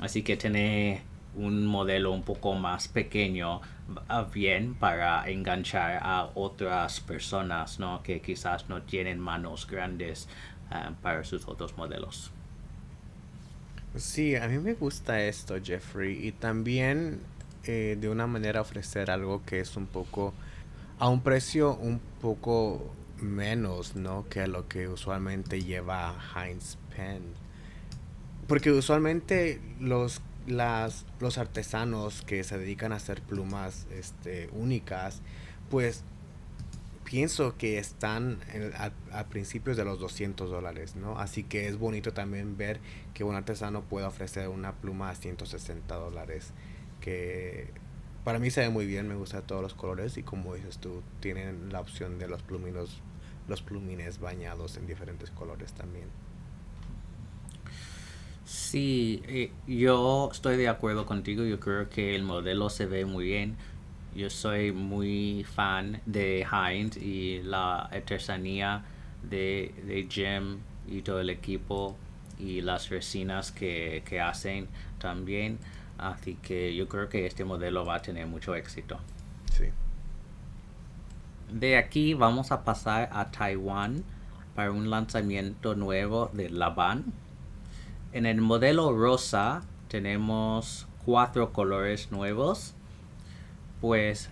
Así 0.00 0.22
que 0.22 0.36
tener 0.36 1.02
un 1.34 1.66
modelo 1.66 2.12
un 2.12 2.22
poco 2.22 2.54
más 2.54 2.88
pequeño 2.88 3.60
va 3.88 4.24
bien 4.24 4.74
para 4.74 5.28
enganchar 5.28 5.98
a 6.02 6.30
otras 6.34 7.00
personas, 7.00 7.78
¿no? 7.80 8.02
Que 8.02 8.20
quizás 8.20 8.68
no 8.68 8.82
tienen 8.82 9.18
manos 9.20 9.66
grandes 9.66 10.28
ah, 10.70 10.92
para 11.02 11.24
sus 11.24 11.46
otros 11.48 11.76
modelos. 11.76 12.30
Sí, 13.96 14.34
a 14.34 14.48
mí 14.48 14.58
me 14.58 14.74
gusta 14.74 15.22
esto, 15.24 15.54
Jeffrey, 15.62 16.26
y 16.26 16.32
también 16.32 17.20
eh, 17.64 17.96
de 18.00 18.08
una 18.08 18.26
manera 18.26 18.60
ofrecer 18.60 19.10
algo 19.10 19.44
que 19.44 19.60
es 19.60 19.76
un 19.76 19.86
poco 19.86 20.34
a 21.04 21.08
un 21.10 21.20
precio 21.20 21.74
un 21.74 22.00
poco 22.22 22.90
menos, 23.20 23.94
¿no? 23.94 24.26
Que 24.30 24.46
lo 24.46 24.68
que 24.68 24.88
usualmente 24.88 25.62
lleva 25.62 26.16
Heinz 26.34 26.78
Pen. 26.96 27.22
Porque 28.48 28.70
usualmente 28.70 29.60
los 29.78 30.22
las 30.46 31.04
los 31.20 31.36
artesanos 31.36 32.22
que 32.22 32.42
se 32.42 32.56
dedican 32.56 32.92
a 32.92 32.96
hacer 32.96 33.20
plumas 33.20 33.86
este 33.90 34.48
únicas, 34.54 35.20
pues 35.68 36.04
pienso 37.04 37.58
que 37.58 37.76
están 37.76 38.38
a 39.12 39.24
principios 39.24 39.76
de 39.76 39.84
los 39.84 40.00
200 40.00 40.48
dólares, 40.48 40.96
¿no? 40.96 41.18
Así 41.18 41.44
que 41.44 41.68
es 41.68 41.76
bonito 41.76 42.14
también 42.14 42.56
ver 42.56 42.80
que 43.12 43.24
un 43.24 43.34
artesano 43.34 43.82
puede 43.82 44.06
ofrecer 44.06 44.48
una 44.48 44.72
pluma 44.72 45.10
a 45.10 45.14
160 45.14 45.94
dólares, 45.96 46.54
que 47.02 47.83
para 48.24 48.38
mí 48.38 48.50
se 48.50 48.62
ve 48.62 48.70
muy 48.70 48.86
bien, 48.86 49.06
me 49.06 49.14
gustan 49.14 49.46
todos 49.46 49.62
los 49.62 49.74
colores 49.74 50.16
y 50.16 50.22
como 50.22 50.54
dices 50.54 50.78
tú, 50.78 51.02
tienen 51.20 51.72
la 51.72 51.80
opción 51.80 52.18
de 52.18 52.26
los 52.26 52.42
pluminos, 52.42 53.00
los 53.48 53.62
plumines 53.62 54.18
bañados 54.18 54.76
en 54.76 54.86
diferentes 54.86 55.30
colores 55.30 55.72
también. 55.72 56.08
Sí, 58.44 59.22
eh, 59.26 59.52
yo 59.66 60.28
estoy 60.30 60.56
de 60.56 60.68
acuerdo 60.68 61.06
contigo. 61.06 61.44
Yo 61.44 61.58
creo 61.58 61.88
que 61.88 62.14
el 62.14 62.22
modelo 62.22 62.68
se 62.68 62.86
ve 62.86 63.06
muy 63.06 63.24
bien. 63.24 63.56
Yo 64.14 64.30
soy 64.30 64.70
muy 64.70 65.44
fan 65.44 66.00
de 66.06 66.46
Heinz 66.50 66.96
y 66.96 67.42
la 67.42 67.80
artesanía 67.86 68.84
de, 69.22 69.74
de 69.86 70.06
Jim 70.10 70.58
y 70.86 71.02
todo 71.02 71.20
el 71.20 71.30
equipo 71.30 71.96
y 72.38 72.60
las 72.60 72.90
resinas 72.90 73.50
que, 73.50 74.02
que 74.06 74.20
hacen 74.20 74.68
también. 74.98 75.58
Así 76.04 76.34
que 76.34 76.74
yo 76.74 76.86
creo 76.86 77.08
que 77.08 77.24
este 77.24 77.46
modelo 77.46 77.86
va 77.86 77.94
a 77.94 78.02
tener 78.02 78.26
mucho 78.26 78.54
éxito. 78.54 78.98
Sí. 79.50 79.70
De 81.50 81.78
aquí 81.78 82.12
vamos 82.12 82.52
a 82.52 82.62
pasar 82.62 83.08
a 83.10 83.30
Taiwán 83.30 84.04
para 84.54 84.70
un 84.70 84.90
lanzamiento 84.90 85.74
nuevo 85.74 86.30
de 86.34 86.50
Laban. 86.50 87.04
En 88.12 88.26
el 88.26 88.42
modelo 88.42 88.94
rosa 88.94 89.62
tenemos 89.88 90.86
cuatro 91.06 91.54
colores 91.54 92.12
nuevos. 92.12 92.74
Pues 93.80 94.28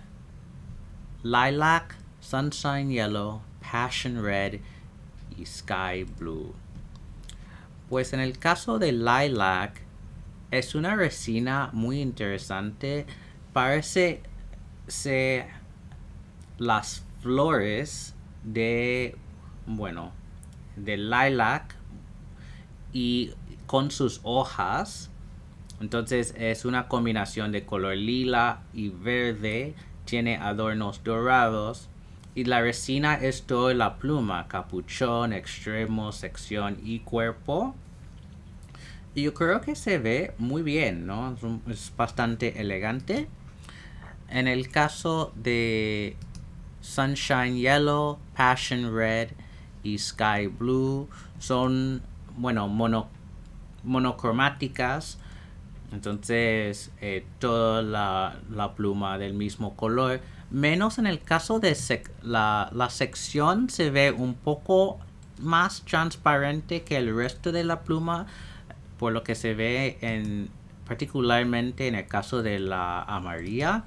Lilac, 1.23 1.97
Sunshine 2.21 2.91
Yellow, 2.91 3.41
Passion 3.63 4.23
Red 4.23 4.61
y 5.39 5.47
Sky 5.47 6.05
Blue. 6.19 6.55
Pues 7.89 8.13
en 8.13 8.21
el 8.21 8.39
caso 8.39 8.79
de 8.79 8.93
Lilac 8.93 9.81
es 10.53 10.75
una 10.75 10.95
resina 10.95 11.71
muy 11.73 12.01
interesante. 12.01 13.07
Parece 13.53 14.23
ser 14.87 15.47
las 16.59 17.05
flores 17.21 18.15
de, 18.45 19.17
bueno, 19.67 20.13
de 20.77 20.99
lilac 20.99 21.75
y 22.93 23.33
con 23.67 23.91
sus 23.91 24.21
hojas. 24.25 25.11
Entonces 25.81 26.35
es 26.37 26.67
una 26.67 26.87
combinación 26.87 27.51
de 27.51 27.65
color 27.65 27.97
lila 27.97 28.61
y 28.75 28.91
verde. 28.91 29.75
Tiene 30.05 30.37
adornos 30.37 31.03
dorados. 31.03 31.89
Y 32.35 32.45
la 32.45 32.61
resina 32.61 33.15
es 33.15 33.45
toda 33.45 33.73
la 33.73 33.97
pluma, 33.97 34.49
capuchón, 34.49 35.33
extremo, 35.33 36.13
sección 36.13 36.79
y 36.83 37.01
cuerpo. 37.01 37.75
Yo 39.15 39.35
creo 39.35 39.61
que 39.61 39.75
se 39.75 39.99
ve 39.99 40.33
muy 40.39 40.63
bien, 40.63 41.07
¿no? 41.07 41.37
Es, 41.69 41.93
bastante 41.97 42.61
elegante. 42.61 43.29
En 44.29 44.49
el 44.49 44.71
caso 44.71 45.33
de 45.37 46.17
Sunshine 46.81 47.57
Yellow, 47.57 48.19
Passion 48.35 48.95
Red 48.95 49.29
y 49.83 49.99
Sky 49.99 50.47
Blue 50.47 51.09
son, 51.39 52.01
bueno, 52.39 52.69
mono, 52.69 53.09
monocromáticas. 53.85 55.19
Entonces, 55.93 56.91
eh, 57.03 57.27
toda 57.39 57.83
la, 57.83 58.41
la 58.51 58.75
pluma 58.75 59.19
del 59.19 59.35
mismo 59.35 59.77
color. 59.77 60.21
Menos 60.51 60.99
en 60.99 61.07
el 61.07 61.21
caso 61.21 61.61
de 61.61 61.73
sec- 61.73 62.11
la, 62.23 62.71
la 62.73 62.89
sección 62.89 63.69
se 63.69 63.91
ve 63.91 64.11
un 64.11 64.33
poco 64.33 64.99
más 65.39 65.83
transparente 65.83 66.83
que 66.83 66.97
el 66.97 67.15
resto 67.15 67.53
de 67.53 67.65
la 67.65 67.81
pluma. 67.81 68.27
Por 69.03 69.13
lo 69.13 69.25
que 69.25 69.35
se 69.35 69.55
ve 69.55 69.99
en 70.01 70.49
particularmente 70.87 71.89
en 71.89 71.97
el 71.97 72.07
caso 72.07 72.41
de 72.41 72.61
la 72.61 73.03
amarilla 73.03 73.83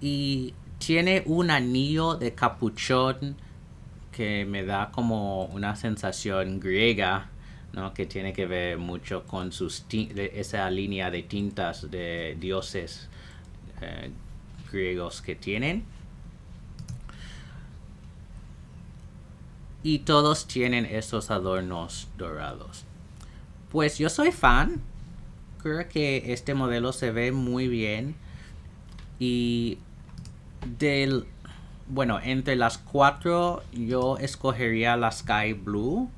y 0.00 0.54
tiene 0.78 1.22
un 1.26 1.50
anillo 1.50 2.14
de 2.14 2.32
capuchón 2.32 3.36
que 4.10 4.46
me 4.46 4.64
da 4.64 4.90
como 4.90 5.44
una 5.44 5.76
sensación 5.76 6.60
griega, 6.60 7.28
¿no? 7.74 7.92
que 7.92 8.06
tiene 8.06 8.32
que 8.32 8.46
ver 8.46 8.78
mucho 8.78 9.24
con 9.24 9.52
sus 9.52 9.84
esa 9.90 10.70
línea 10.70 11.10
de 11.10 11.24
tintas 11.24 11.90
de 11.90 12.38
dioses 12.40 13.10
eh, 13.82 14.12
griegos 14.72 15.20
que 15.20 15.34
tienen. 15.34 15.84
Y 19.82 19.98
todos 19.98 20.46
tienen 20.46 20.86
esos 20.86 21.30
adornos 21.30 22.08
dorados. 22.16 22.86
Pues 23.74 23.98
yo 23.98 24.08
soy 24.08 24.30
fan. 24.30 24.80
Creo 25.60 25.88
que 25.88 26.32
este 26.32 26.54
modelo 26.54 26.92
se 26.92 27.10
ve 27.10 27.32
muy 27.32 27.66
bien. 27.66 28.14
Y 29.18 29.80
del 30.78 31.26
bueno, 31.88 32.20
entre 32.22 32.54
las 32.54 32.78
cuatro 32.78 33.64
yo 33.72 34.16
escogería 34.18 34.96
la 34.96 35.10
Sky 35.10 35.54
Blue. 35.54 36.08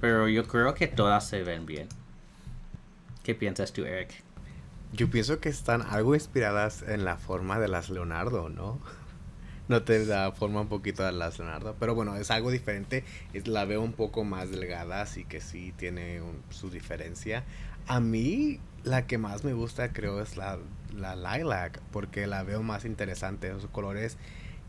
Pero 0.00 0.26
yo 0.26 0.48
creo 0.48 0.74
que 0.74 0.88
todas 0.88 1.28
se 1.28 1.44
ven 1.44 1.64
bien. 1.64 1.88
¿Qué 3.22 3.36
piensas 3.36 3.72
tú, 3.72 3.84
Eric? 3.84 4.20
Yo 4.94 5.08
pienso 5.08 5.38
que 5.38 5.48
están 5.48 5.82
algo 5.82 6.16
inspiradas 6.16 6.82
en 6.82 7.04
la 7.04 7.18
forma 7.18 7.60
de 7.60 7.68
las 7.68 7.88
Leonardo, 7.88 8.48
¿no? 8.48 8.80
No 9.66 9.82
te 9.82 10.04
da 10.04 10.30
forma 10.32 10.60
un 10.60 10.68
poquito 10.68 11.04
de 11.04 11.12
las 11.12 11.38
Leonardo, 11.38 11.74
pero 11.80 11.94
bueno, 11.94 12.16
es 12.16 12.30
algo 12.30 12.50
diferente. 12.50 13.02
Es, 13.32 13.48
la 13.48 13.64
veo 13.64 13.80
un 13.80 13.92
poco 13.92 14.22
más 14.22 14.50
delgada, 14.50 15.00
así 15.00 15.24
que 15.24 15.40
sí 15.40 15.72
tiene 15.76 16.20
su 16.50 16.70
diferencia. 16.70 17.44
A 17.86 18.00
mí 18.00 18.60
la 18.82 19.06
que 19.06 19.16
más 19.16 19.42
me 19.42 19.54
gusta 19.54 19.92
creo 19.92 20.20
es 20.20 20.36
la, 20.36 20.58
la 20.94 21.16
lilac, 21.16 21.80
porque 21.92 22.26
la 22.26 22.42
veo 22.42 22.62
más 22.62 22.84
interesante. 22.84 23.48
Esos 23.48 23.70
colores 23.70 24.18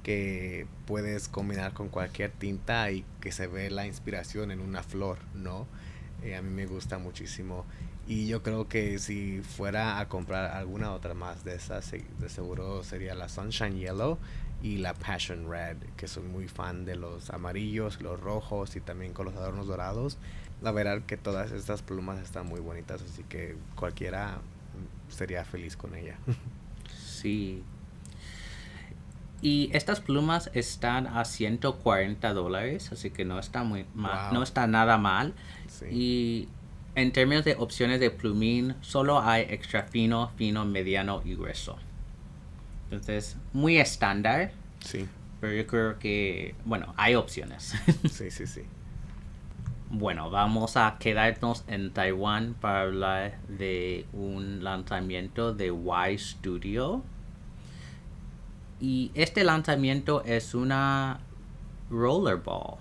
que 0.01 0.67
puedes 0.85 1.27
combinar 1.27 1.73
con 1.73 1.89
cualquier 1.89 2.31
tinta 2.31 2.89
y 2.91 3.03
que 3.19 3.31
se 3.31 3.47
ve 3.47 3.69
la 3.71 3.87
inspiración 3.87 4.51
en 4.51 4.61
una 4.61 4.81
flor, 4.83 5.17
¿no? 5.33 5.67
Eh, 6.23 6.35
a 6.35 6.41
mí 6.41 6.51
me 6.51 6.67
gusta 6.67 6.99
muchísimo. 6.99 7.65
Y 8.07 8.27
yo 8.27 8.43
creo 8.43 8.69
que 8.69 8.99
si 8.99 9.41
fuera 9.41 9.99
a 9.99 10.07
comprar 10.07 10.51
alguna 10.51 10.93
otra 10.93 11.15
más 11.15 11.43
de 11.43 11.55
esas, 11.55 11.91
de 11.91 12.29
seguro 12.29 12.83
sería 12.83 13.15
la 13.15 13.29
Sunshine 13.29 13.77
Yellow 13.77 14.19
y 14.65 14.77
la 14.77 14.93
Passion 14.93 15.49
Red, 15.49 15.77
que 15.95 16.07
soy 16.07 16.23
muy 16.23 16.47
fan 16.47 16.85
de 16.85 16.95
los 16.95 17.29
amarillos, 17.29 18.01
los 18.01 18.19
rojos 18.19 18.75
y 18.75 18.81
también 18.81 19.13
con 19.13 19.25
los 19.25 19.35
adornos 19.35 19.67
dorados 19.67 20.17
la 20.61 20.71
verdad 20.71 21.01
que 21.05 21.17
todas 21.17 21.51
estas 21.51 21.81
plumas 21.81 22.19
están 22.21 22.47
muy 22.47 22.59
bonitas, 22.59 23.01
así 23.01 23.23
que 23.23 23.55
cualquiera 23.75 24.39
sería 25.09 25.45
feliz 25.45 25.77
con 25.77 25.95
ella. 25.95 26.17
Sí. 26.97 27.63
Y 29.41 29.69
estas 29.73 29.99
plumas 29.99 30.51
están 30.53 31.07
a 31.07 31.25
140 31.25 32.33
dólares, 32.33 32.91
así 32.91 33.09
que 33.09 33.25
no 33.25 33.39
está 33.39 33.63
muy 33.63 33.85
mal, 33.95 34.33
no 34.33 34.43
está 34.43 34.67
nada 34.67 34.97
mal. 34.97 35.33
Y 35.91 36.47
en 36.93 37.11
términos 37.11 37.43
de 37.43 37.55
opciones 37.55 37.99
de 37.99 38.11
plumín, 38.11 38.75
solo 38.81 39.19
hay 39.19 39.45
extra 39.49 39.83
fino, 39.83 40.29
fino, 40.35 40.65
mediano 40.65 41.21
y 41.25 41.35
grueso. 41.35 41.77
Entonces, 42.85 43.37
muy 43.53 43.77
estándar. 43.77 44.51
Sí. 44.79 45.07
Pero 45.41 45.53
yo 45.53 45.67
creo 45.67 45.99
que, 45.99 46.55
bueno, 46.65 46.93
hay 46.97 47.15
opciones. 47.15 47.75
sí, 48.11 48.31
sí, 48.31 48.47
sí. 48.47 48.61
Bueno, 49.89 50.29
vamos 50.29 50.77
a 50.77 50.97
quedarnos 50.99 51.63
en 51.67 51.91
Taiwán 51.91 52.55
para 52.59 52.81
hablar 52.81 53.39
de 53.47 54.05
un 54.13 54.63
lanzamiento 54.63 55.53
de 55.53 55.67
Y 55.67 56.17
Studio. 56.17 57.03
Y 58.79 59.11
este 59.13 59.43
lanzamiento 59.43 60.23
es 60.23 60.53
una 60.53 61.19
rollerball 61.89 62.77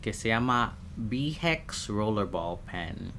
que 0.00 0.12
se 0.12 0.28
llama 0.28 0.76
B-Hex 0.96 1.88
Rollerball 1.88 2.58
Pen. 2.70 3.12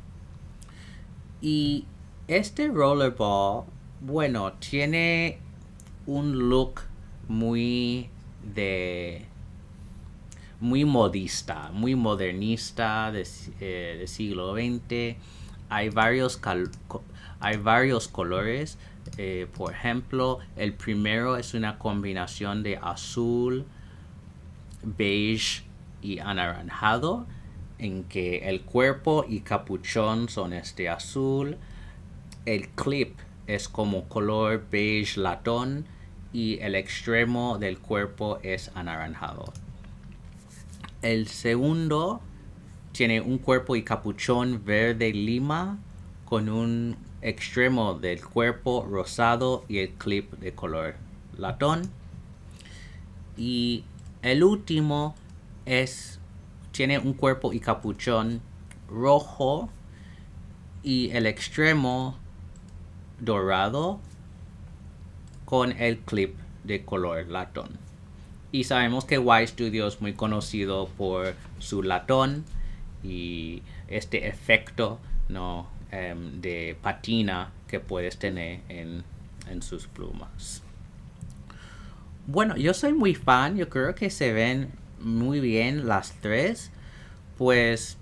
Y 1.41 1.85
este 2.27 2.67
rollerball, 2.67 3.65
bueno, 4.01 4.53
tiene 4.53 5.39
un 6.09 6.49
look 6.49 6.81
muy 7.27 8.09
de 8.55 9.25
muy 10.59 10.83
modista, 10.83 11.69
muy 11.71 11.95
modernista 11.95 13.11
de, 13.11 13.25
eh, 13.61 14.03
siglo 14.07 14.53
XX. 14.53 15.15
Hay 15.69 15.89
varios, 15.89 16.41
hay 17.39 17.57
varios 17.57 18.07
colores. 18.07 18.77
Eh, 19.17 19.47
por 19.55 19.71
ejemplo, 19.71 20.39
el 20.57 20.73
primero 20.73 21.37
es 21.37 21.53
una 21.53 21.77
combinación 21.77 22.63
de 22.63 22.77
azul, 22.77 23.65
beige 24.83 25.63
y 26.01 26.19
anaranjado, 26.19 27.25
en 27.77 28.03
que 28.03 28.49
el 28.49 28.61
cuerpo 28.61 29.25
y 29.27 29.41
capuchón 29.41 30.27
son 30.27 30.53
este 30.53 30.89
azul. 30.89 31.57
El 32.45 32.67
clip 32.69 33.17
es 33.47 33.69
como 33.69 34.09
color 34.09 34.65
beige 34.69 35.19
latón 35.19 35.85
y 36.31 36.59
el 36.59 36.75
extremo 36.75 37.57
del 37.57 37.79
cuerpo 37.79 38.39
es 38.43 38.71
anaranjado. 38.75 39.51
El 41.01 41.27
segundo 41.27 42.21
tiene 42.91 43.21
un 43.21 43.37
cuerpo 43.37 43.75
y 43.75 43.83
capuchón 43.83 44.63
verde 44.65 45.13
lima 45.13 45.79
con 46.25 46.49
un 46.49 46.97
extremo 47.21 47.93
del 47.95 48.23
cuerpo 48.25 48.85
rosado 48.89 49.63
y 49.67 49.79
el 49.79 49.89
clip 49.91 50.33
de 50.33 50.53
color 50.53 50.95
latón. 51.37 51.89
Y 53.37 53.83
el 54.21 54.43
último 54.43 55.15
es 55.65 56.19
tiene 56.71 56.99
un 56.99 57.13
cuerpo 57.13 57.51
y 57.53 57.59
capuchón 57.59 58.41
rojo 58.89 59.69
y 60.83 61.09
el 61.11 61.25
extremo 61.25 62.17
dorado 63.19 63.99
con 65.49 65.71
el 65.71 65.97
clip 65.97 66.35
de 66.63 66.85
color 66.85 67.27
latón. 67.27 67.69
Y 68.51 68.65
sabemos 68.65 69.05
que 69.05 69.15
Y 69.15 69.47
Studio 69.47 69.87
es 69.87 69.99
muy 69.99 70.13
conocido 70.13 70.89
por 70.95 71.33
su 71.57 71.81
latón 71.81 72.45
y 73.03 73.63
este 73.87 74.27
efecto 74.27 74.99
¿no? 75.27 75.67
Em, 75.91 76.39
de 76.39 76.77
patina 76.79 77.51
que 77.67 77.79
puedes 77.79 78.19
tener 78.19 78.59
en, 78.69 79.03
en 79.49 79.61
sus 79.63 79.87
plumas. 79.87 80.61
Bueno, 82.27 82.55
yo 82.57 82.75
soy 82.75 82.93
muy 82.93 83.15
fan, 83.15 83.57
yo 83.57 83.69
creo 83.69 83.95
que 83.95 84.11
se 84.11 84.33
ven 84.33 84.71
muy 84.99 85.39
bien 85.39 85.87
las 85.87 86.13
tres. 86.21 86.69
Pues 87.39 87.97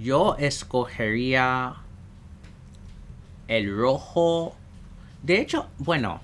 yo 0.00 0.36
escogería 0.36 1.74
el 3.48 3.76
rojo. 3.76 4.54
De 5.22 5.40
hecho, 5.40 5.68
bueno, 5.78 6.20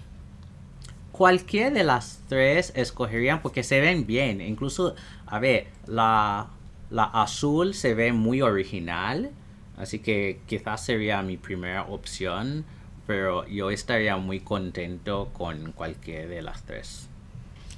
cualquiera 1.12 1.70
de 1.70 1.84
las 1.84 2.20
tres 2.28 2.72
escogerían 2.74 3.42
porque 3.42 3.62
se 3.62 3.80
ven 3.80 4.06
bien. 4.06 4.40
Incluso, 4.40 4.94
a 5.26 5.38
ver, 5.38 5.68
la, 5.86 6.48
la 6.90 7.04
azul 7.04 7.74
se 7.74 7.94
ve 7.94 8.12
muy 8.12 8.42
original. 8.42 9.30
Así 9.76 9.98
que 9.98 10.40
quizás 10.46 10.84
sería 10.84 11.22
mi 11.22 11.36
primera 11.36 11.82
opción. 11.82 12.64
Pero 13.06 13.46
yo 13.46 13.70
estaría 13.70 14.16
muy 14.16 14.40
contento 14.40 15.30
con 15.34 15.72
cualquiera 15.72 16.26
de 16.26 16.42
las 16.42 16.62
tres. 16.62 17.08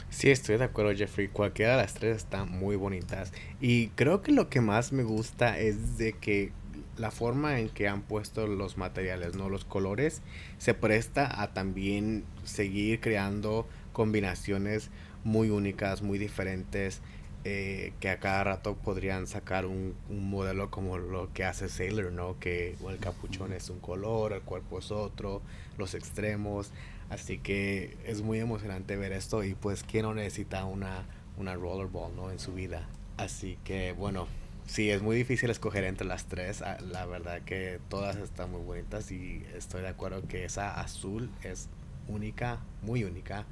Sí, 0.08 0.30
estoy 0.30 0.56
de 0.56 0.64
acuerdo, 0.64 0.94
Jeffrey. 0.94 1.28
Cualquiera 1.28 1.72
de 1.72 1.82
las 1.82 1.94
tres 1.94 2.18
están 2.18 2.50
muy 2.50 2.76
bonitas. 2.76 3.32
Y 3.60 3.88
creo 3.88 4.22
que 4.22 4.32
lo 4.32 4.48
que 4.48 4.60
más 4.60 4.92
me 4.92 5.02
gusta 5.02 5.58
es 5.58 5.98
de 5.98 6.12
que 6.14 6.52
la 6.96 7.10
forma 7.10 7.60
en 7.60 7.68
que 7.68 7.88
han 7.88 8.02
puesto 8.02 8.46
los 8.46 8.76
materiales, 8.76 9.34
¿no? 9.34 9.48
Los 9.48 9.64
colores, 9.64 10.22
se 10.58 10.74
presta 10.74 11.42
a 11.42 11.52
también 11.52 12.24
seguir 12.44 13.00
creando 13.00 13.66
combinaciones 13.92 14.90
muy 15.24 15.50
únicas, 15.50 16.02
muy 16.02 16.18
diferentes, 16.18 17.00
eh, 17.48 17.92
que 18.00 18.10
a 18.10 18.18
cada 18.18 18.42
rato 18.42 18.74
podrían 18.74 19.28
sacar 19.28 19.66
un, 19.66 19.94
modelo 20.08 20.68
como 20.68 20.98
lo 20.98 21.32
que 21.32 21.44
hace 21.44 21.68
Sailor, 21.68 22.10
¿no? 22.12 22.38
Que 22.40 22.76
el 22.88 22.98
capuchón 22.98 23.52
es 23.52 23.70
un 23.70 23.78
color, 23.78 24.32
el 24.32 24.42
cuerpo 24.42 24.80
es 24.80 24.90
otro, 24.90 25.42
los 25.78 25.94
extremos, 25.94 26.72
así 27.08 27.38
que 27.38 27.96
es 28.04 28.22
muy 28.22 28.40
emocionante 28.40 28.96
ver 28.96 29.12
esto 29.12 29.44
y 29.44 29.54
pues 29.54 29.84
quién 29.84 30.02
no 30.02 30.14
necesita 30.14 30.64
una, 30.64 31.04
una 31.36 31.54
rollerball, 31.54 32.16
¿no? 32.16 32.32
En 32.32 32.40
su 32.40 32.52
vida. 32.52 32.88
Así 33.16 33.58
que 33.62 33.92
bueno, 33.92 34.26
Sí, 34.66 34.90
es 34.90 35.00
muy 35.02 35.16
difícil 35.16 35.50
escoger 35.50 35.84
entre 35.84 36.06
las 36.06 36.26
tres. 36.26 36.62
Ah, 36.62 36.76
la 36.80 37.06
verdad 37.06 37.42
que 37.42 37.80
todas 37.88 38.16
están 38.16 38.50
muy 38.50 38.62
bonitas 38.62 39.10
y 39.12 39.44
estoy 39.54 39.82
de 39.82 39.88
acuerdo 39.88 40.26
que 40.26 40.44
esa 40.44 40.80
azul 40.80 41.30
es 41.42 41.68
única, 42.08 42.60
muy 42.82 43.04
única, 43.04 43.46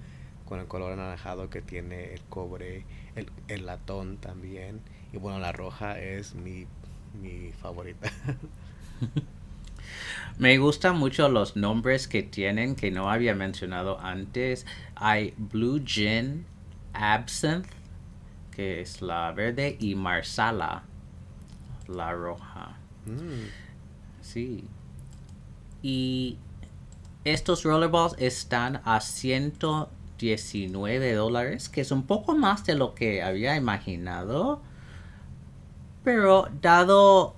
con 0.44 0.58
el 0.60 0.66
color 0.66 0.92
anaranjado 0.92 1.50
que 1.50 1.62
tiene 1.62 2.12
el 2.14 2.20
cobre, 2.22 2.84
el, 3.14 3.30
el 3.48 3.66
latón 3.66 4.18
también. 4.18 4.80
Y 5.12 5.18
bueno, 5.18 5.38
la 5.38 5.52
roja 5.52 5.98
es 6.00 6.34
mi, 6.34 6.66
mi 7.22 7.52
favorita. 7.52 8.10
Me 10.38 10.58
gustan 10.58 10.96
mucho 10.98 11.28
los 11.28 11.56
nombres 11.56 12.08
que 12.08 12.22
tienen 12.22 12.76
que 12.76 12.90
no 12.90 13.10
había 13.10 13.34
mencionado 13.34 14.00
antes. 14.00 14.66
Hay 14.94 15.34
Blue 15.36 15.82
Gin, 15.84 16.46
Absinthe, 16.92 17.68
que 18.52 18.80
es 18.80 19.02
la 19.02 19.32
verde, 19.32 19.76
y 19.80 19.94
Marsala, 19.94 20.84
la 21.88 22.12
roja. 22.12 22.76
Mm. 23.06 23.48
Sí. 24.20 24.64
Y 25.82 26.38
estos 27.24 27.64
rollerballs 27.64 28.14
están 28.18 28.80
a 28.84 29.00
119 29.00 31.12
dólares, 31.14 31.68
que 31.68 31.80
es 31.82 31.90
un 31.90 32.04
poco 32.04 32.36
más 32.36 32.64
de 32.64 32.74
lo 32.74 32.94
que 32.94 33.22
había 33.22 33.56
imaginado. 33.56 34.60
Pero 36.02 36.48
dado 36.60 37.34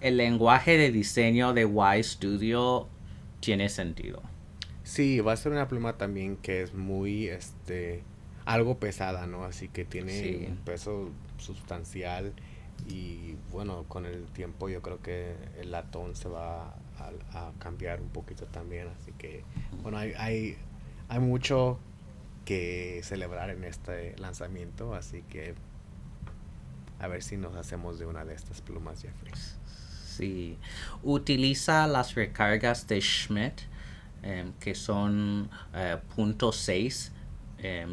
el 0.00 0.16
lenguaje 0.16 0.76
de 0.76 0.90
diseño 0.90 1.52
de 1.54 1.62
Y 1.98 2.02
Studio, 2.02 2.88
tiene 3.40 3.68
sentido. 3.68 4.22
Sí, 4.82 5.20
va 5.20 5.32
a 5.32 5.36
ser 5.36 5.52
una 5.52 5.68
pluma 5.68 5.96
también 5.96 6.36
que 6.36 6.62
es 6.62 6.74
muy, 6.74 7.28
este, 7.28 8.02
algo 8.44 8.78
pesada, 8.78 9.26
¿no? 9.26 9.44
Así 9.44 9.68
que 9.68 9.84
tiene 9.84 10.12
Sí. 10.12 10.46
un 10.50 10.56
peso 10.58 11.10
sustancial 11.38 12.32
y 12.86 13.36
bueno, 13.50 13.84
con 13.88 14.06
el 14.06 14.26
tiempo 14.26 14.68
yo 14.68 14.82
creo 14.82 15.00
que 15.00 15.36
el 15.58 15.70
latón 15.70 16.16
se 16.16 16.28
va 16.28 16.74
a, 16.98 17.52
cambiar 17.58 18.00
un 18.00 18.08
poquito 18.08 18.46
también, 18.46 18.88
así 18.88 19.12
que 19.18 19.42
bueno, 19.82 19.98
hay, 19.98 20.12
hay, 20.16 20.56
hay 21.08 21.18
mucho 21.18 21.78
que 22.44 23.00
celebrar 23.02 23.50
en 23.50 23.64
este 23.64 24.16
lanzamiento, 24.18 24.94
así 24.94 25.22
que 25.22 25.54
a 26.98 27.08
ver 27.08 27.22
si 27.22 27.36
nos 27.36 27.54
hacemos 27.56 27.98
de 27.98 28.06
una 28.06 28.24
de 28.24 28.34
estas 28.34 28.60
plumas, 28.60 29.02
Jeffrey. 29.02 29.32
Sí. 30.06 30.58
Utiliza 31.02 31.86
las 31.86 32.14
recargas 32.14 32.86
de 32.86 33.00
Schmidt, 33.00 33.62
em, 34.22 34.52
que 34.60 34.74
son 34.74 35.50
eh, 35.74 35.98
.6 36.16 37.10
eh, 37.58 37.86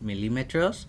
milímetros. 0.00 0.86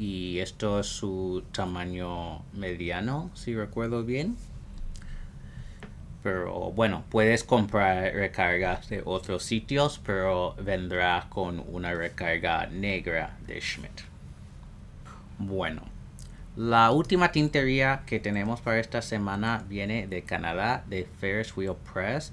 Y 0.00 0.38
esto 0.38 0.80
es 0.80 0.86
su 0.86 1.44
tamaño 1.52 2.40
mediano, 2.54 3.30
si 3.34 3.54
recuerdo 3.54 4.02
bien. 4.02 4.34
Pero 6.22 6.72
bueno, 6.72 7.04
puedes 7.10 7.44
comprar 7.44 8.14
recargas 8.14 8.88
de 8.88 9.02
otros 9.04 9.42
sitios, 9.42 10.00
pero 10.02 10.54
vendrá 10.54 11.26
con 11.28 11.62
una 11.68 11.92
recarga 11.92 12.64
negra 12.68 13.36
de 13.46 13.60
Schmidt. 13.60 14.00
Bueno, 15.36 15.82
la 16.56 16.92
última 16.92 17.30
tintería 17.30 18.00
que 18.06 18.20
tenemos 18.20 18.62
para 18.62 18.80
esta 18.80 19.02
semana 19.02 19.66
viene 19.68 20.06
de 20.06 20.22
Canadá, 20.22 20.82
de 20.88 21.06
Ferris 21.18 21.54
Wheel 21.54 21.76
Press. 21.92 22.32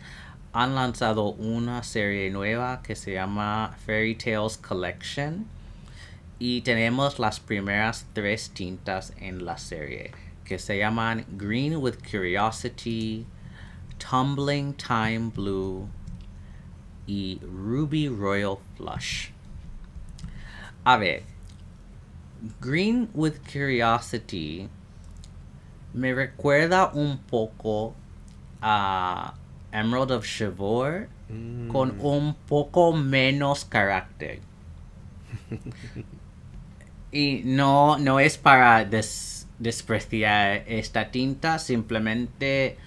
Han 0.53 0.73
lanzado 0.73 1.33
una 1.33 1.83
serie 1.83 2.29
nueva 2.31 2.81
que 2.81 2.95
se 2.95 3.11
llama 3.11 3.75
Fairy 3.85 4.15
Tales 4.15 4.55
Collection. 4.55 5.56
Y 6.39 6.61
tenemos 6.61 7.17
las 7.19 7.39
primeras 7.39 8.05
tres 8.13 8.51
tintas 8.51 9.13
en 9.17 9.43
la 9.45 9.57
serie, 9.57 10.11
que 10.45 10.59
se 10.59 10.77
llaman 10.77 11.25
Green 11.31 11.77
with 11.77 11.95
Curiosity, 12.09 13.25
Tumbling 13.97 14.73
Time 14.73 15.31
Blue 15.33 15.87
y 17.07 17.39
Ruby 17.41 18.07
Royal 18.09 18.57
Flush. 18.75 19.29
A 20.83 20.97
ver, 20.97 21.23
Green 22.61 23.09
with 23.13 23.39
Curiosity 23.51 24.69
me 25.93 26.13
recuerda 26.13 26.91
un 26.93 27.17
poco 27.17 27.95
a 28.61 29.33
Emerald 29.71 30.11
of 30.11 30.25
Chivor 30.25 31.09
con 31.71 31.97
Mm. 31.97 32.05
un 32.05 32.35
poco 32.47 32.93
menos 32.93 33.65
carácter. 33.65 34.39
y 37.11 37.41
no, 37.45 37.97
no 37.97 38.19
es 38.19 38.37
para 38.37 38.83
des- 38.85 39.47
despreciar 39.59 40.63
esta 40.67 41.09
tinta, 41.11 41.57
simplemente 41.59 42.77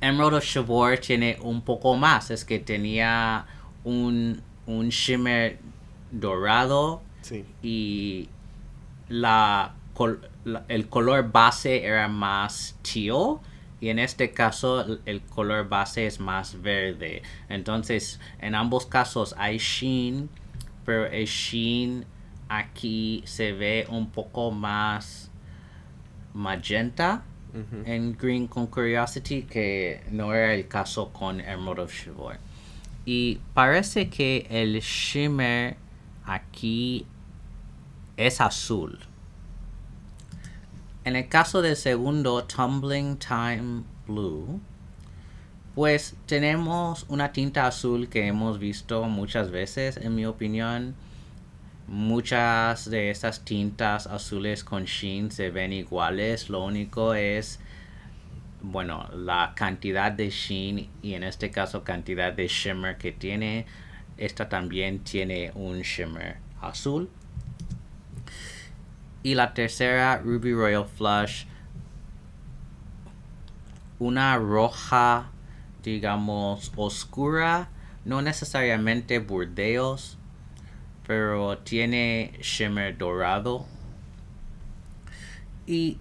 Emerald 0.00 0.34
of 0.34 0.44
Chivor 0.44 0.98
tiene 0.98 1.38
un 1.42 1.62
poco 1.62 1.96
más, 1.96 2.30
es 2.30 2.44
que 2.44 2.58
tenía 2.58 3.46
un, 3.84 4.42
un 4.66 4.88
shimmer 4.90 5.58
dorado 6.10 7.02
Sí. 7.22 7.44
y 7.62 8.28
la, 9.08 9.74
col- 9.94 10.28
la- 10.44 10.64
el 10.68 10.88
color 10.88 11.32
base 11.32 11.84
era 11.84 12.06
más 12.08 12.78
teal 12.82 13.38
y 13.80 13.88
en 13.88 13.98
este 13.98 14.30
caso 14.32 14.82
el, 14.82 15.00
el 15.06 15.20
color 15.22 15.68
base 15.68 16.06
es 16.06 16.20
más 16.20 16.62
verde. 16.62 17.22
Entonces, 17.48 18.20
en 18.40 18.54
ambos 18.54 18.86
casos 18.86 19.34
hay 19.38 19.58
sheen, 19.58 20.28
pero 20.86 21.06
el 21.06 21.26
sheen 21.26 22.06
aquí 22.48 23.22
se 23.26 23.52
ve 23.52 23.86
un 23.90 24.10
poco 24.10 24.50
más 24.50 25.30
magenta 26.32 27.24
en 27.86 28.16
Green 28.16 28.46
con 28.46 28.66
Curiosity 28.66 29.42
que 29.44 30.02
no 30.10 30.34
era 30.34 30.52
el 30.52 30.68
caso 30.68 31.10
con 31.12 31.40
Emerald 31.40 31.80
of 31.80 31.92
Chivor. 31.92 32.38
Y 33.06 33.40
parece 33.54 34.10
que 34.10 34.46
el 34.50 34.80
shimmer 34.80 35.76
aquí 36.24 37.06
es 38.16 38.40
azul. 38.40 38.98
En 41.04 41.16
el 41.16 41.28
caso 41.28 41.62
del 41.62 41.76
segundo, 41.76 42.44
Tumbling 42.44 43.16
Time 43.16 43.84
Blue, 44.06 44.60
pues 45.76 46.16
tenemos 46.24 47.04
una 47.10 47.32
tinta 47.32 47.66
azul 47.66 48.08
que 48.08 48.26
hemos 48.26 48.58
visto 48.58 49.04
muchas 49.04 49.50
veces, 49.50 49.98
en 49.98 50.14
mi 50.14 50.24
opinión. 50.24 50.94
Muchas 51.86 52.88
de 52.88 53.10
estas 53.10 53.44
tintas 53.44 54.06
azules 54.06 54.64
con 54.64 54.86
sheen 54.86 55.30
se 55.30 55.50
ven 55.50 55.74
iguales. 55.74 56.48
Lo 56.48 56.64
único 56.64 57.12
es, 57.12 57.60
bueno, 58.62 59.06
la 59.14 59.52
cantidad 59.54 60.10
de 60.10 60.30
sheen 60.30 60.88
y 61.02 61.12
en 61.12 61.22
este 61.22 61.50
caso 61.50 61.84
cantidad 61.84 62.32
de 62.32 62.48
shimmer 62.48 62.96
que 62.96 63.12
tiene. 63.12 63.66
Esta 64.16 64.48
también 64.48 65.00
tiene 65.00 65.52
un 65.54 65.82
shimmer 65.82 66.38
azul. 66.62 67.10
Y 69.22 69.34
la 69.34 69.52
tercera, 69.52 70.22
Ruby 70.24 70.54
Royal 70.54 70.86
Flush. 70.86 71.44
Una 73.98 74.38
roja, 74.38 75.32
digamos, 75.92 76.72
oscura. 76.76 77.70
No 78.04 78.22
necesariamente 78.22 79.18
burdeos. 79.18 80.18
Pero 81.06 81.58
tiene 81.58 82.32
shimmer 82.42 82.98
dorado. 82.98 83.66
Y 85.66 85.98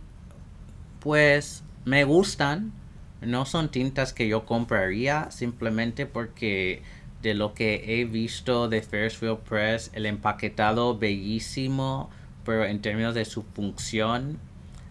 pues 1.00 1.64
me 1.86 2.04
gustan. 2.04 2.74
No 3.22 3.46
son 3.46 3.70
tintas 3.70 4.14
que 4.14 4.28
yo 4.28 4.46
compraría 4.46 5.32
simplemente 5.32 6.06
porque 6.06 6.84
de 7.22 7.34
lo 7.34 7.56
que 7.56 8.02
he 8.02 8.06
visto 8.06 8.70
de 8.70 8.84
Wheel 8.92 9.38
Press, 9.38 9.90
el 9.94 10.06
empaquetado 10.06 10.98
bellísimo, 10.98 12.12
pero 12.44 12.66
en 12.66 12.82
términos 12.82 13.16
de 13.16 13.26
su 13.26 13.42
función, 13.42 14.38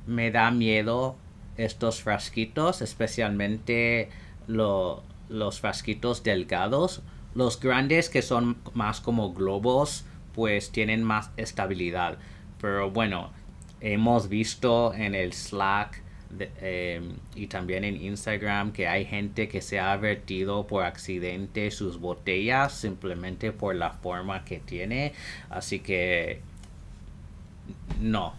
me 0.08 0.32
da 0.32 0.50
miedo 0.50 1.16
estos 1.56 2.02
frasquitos, 2.02 2.82
especialmente 2.82 4.08
lo- 4.46 5.02
los 5.28 5.60
frasquitos 5.60 6.22
delgados. 6.22 7.02
Los 7.34 7.58
grandes 7.60 8.08
que 8.10 8.22
son 8.22 8.56
más 8.74 9.00
como 9.00 9.32
globos, 9.32 10.04
pues 10.34 10.70
tienen 10.70 11.02
más 11.02 11.30
estabilidad. 11.36 12.18
Pero 12.60 12.90
bueno, 12.90 13.30
hemos 13.80 14.28
visto 14.28 14.94
en 14.94 15.14
el 15.14 15.32
Slack 15.32 16.02
em, 16.60 17.14
y 17.36 17.46
también 17.46 17.84
en 17.84 18.00
Instagram 18.00 18.72
que 18.72 18.88
hay 18.88 19.04
gente 19.04 19.48
que 19.48 19.60
se 19.60 19.78
ha 19.78 19.96
vertido 19.96 20.66
por 20.66 20.84
accidente 20.84 21.70
sus 21.70 21.98
botellas 22.00 22.72
simplemente 22.72 23.52
por 23.52 23.74
la 23.76 23.90
forma 23.92 24.44
que 24.44 24.58
tiene. 24.58 25.12
Así 25.50 25.78
que 25.80 26.40
no, 28.00 28.34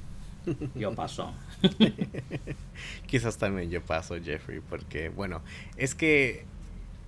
yo 0.76 0.94
paso. 0.96 1.32
Quizás 3.08 3.38
también 3.38 3.70
yo 3.70 3.84
paso, 3.86 4.16
Jeffrey, 4.22 4.60
porque, 4.60 5.10
bueno, 5.10 5.44
es 5.78 5.96
que 5.96 6.48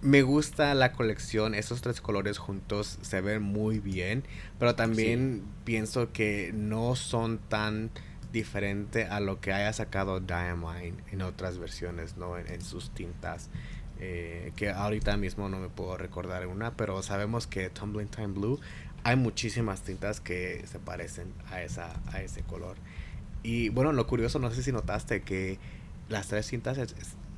me 0.02 0.22
gusta 0.22 0.74
la 0.76 0.94
colección, 0.94 1.56
esos 1.56 1.82
tres 1.82 2.02
colores 2.02 2.38
juntos 2.38 3.00
se 3.02 3.22
ven 3.22 3.42
muy 3.42 3.80
bien, 3.80 4.24
pero 4.60 4.76
también 4.76 5.44
pienso 5.64 6.12
que 6.12 6.52
no 6.54 6.96
son 6.96 7.40
tan 7.40 7.92
diferente 8.32 9.06
a 9.06 9.20
lo 9.20 9.40
que 9.42 9.54
haya 9.54 9.74
sacado 9.74 10.20
Diamine 10.20 11.04
en 11.12 11.22
otras 11.22 11.58
versiones, 11.58 12.18
¿no? 12.18 12.38
En, 12.38 12.48
en 12.52 12.62
sus 12.62 12.94
tintas. 12.94 13.50
eh, 14.00 14.54
que 14.56 14.70
ahorita 14.70 15.18
mismo 15.18 15.50
no 15.50 15.60
me 15.60 15.70
puedo 15.70 15.98
recordar 15.98 16.46
una, 16.48 16.76
pero 16.78 17.02
sabemos 17.04 17.48
que 17.48 17.70
Tumbling 17.72 18.10
Time 18.10 18.28
Blue 18.30 18.60
hay 19.04 19.16
muchísimas 19.16 19.84
tintas 19.84 20.20
que 20.22 20.66
se 20.68 20.80
parecen 20.80 21.34
a, 21.50 21.62
esa, 21.64 22.02
a 22.08 22.22
ese 22.22 22.44
color. 22.44 22.78
Y 23.48 23.70
bueno, 23.70 23.94
lo 23.94 24.08
curioso, 24.08 24.40
no 24.40 24.52
sé 24.52 24.62
si 24.62 24.74
notaste 24.74 25.22
que 25.22 25.58
las 26.10 26.28
tres 26.28 26.50
tintas 26.50 26.78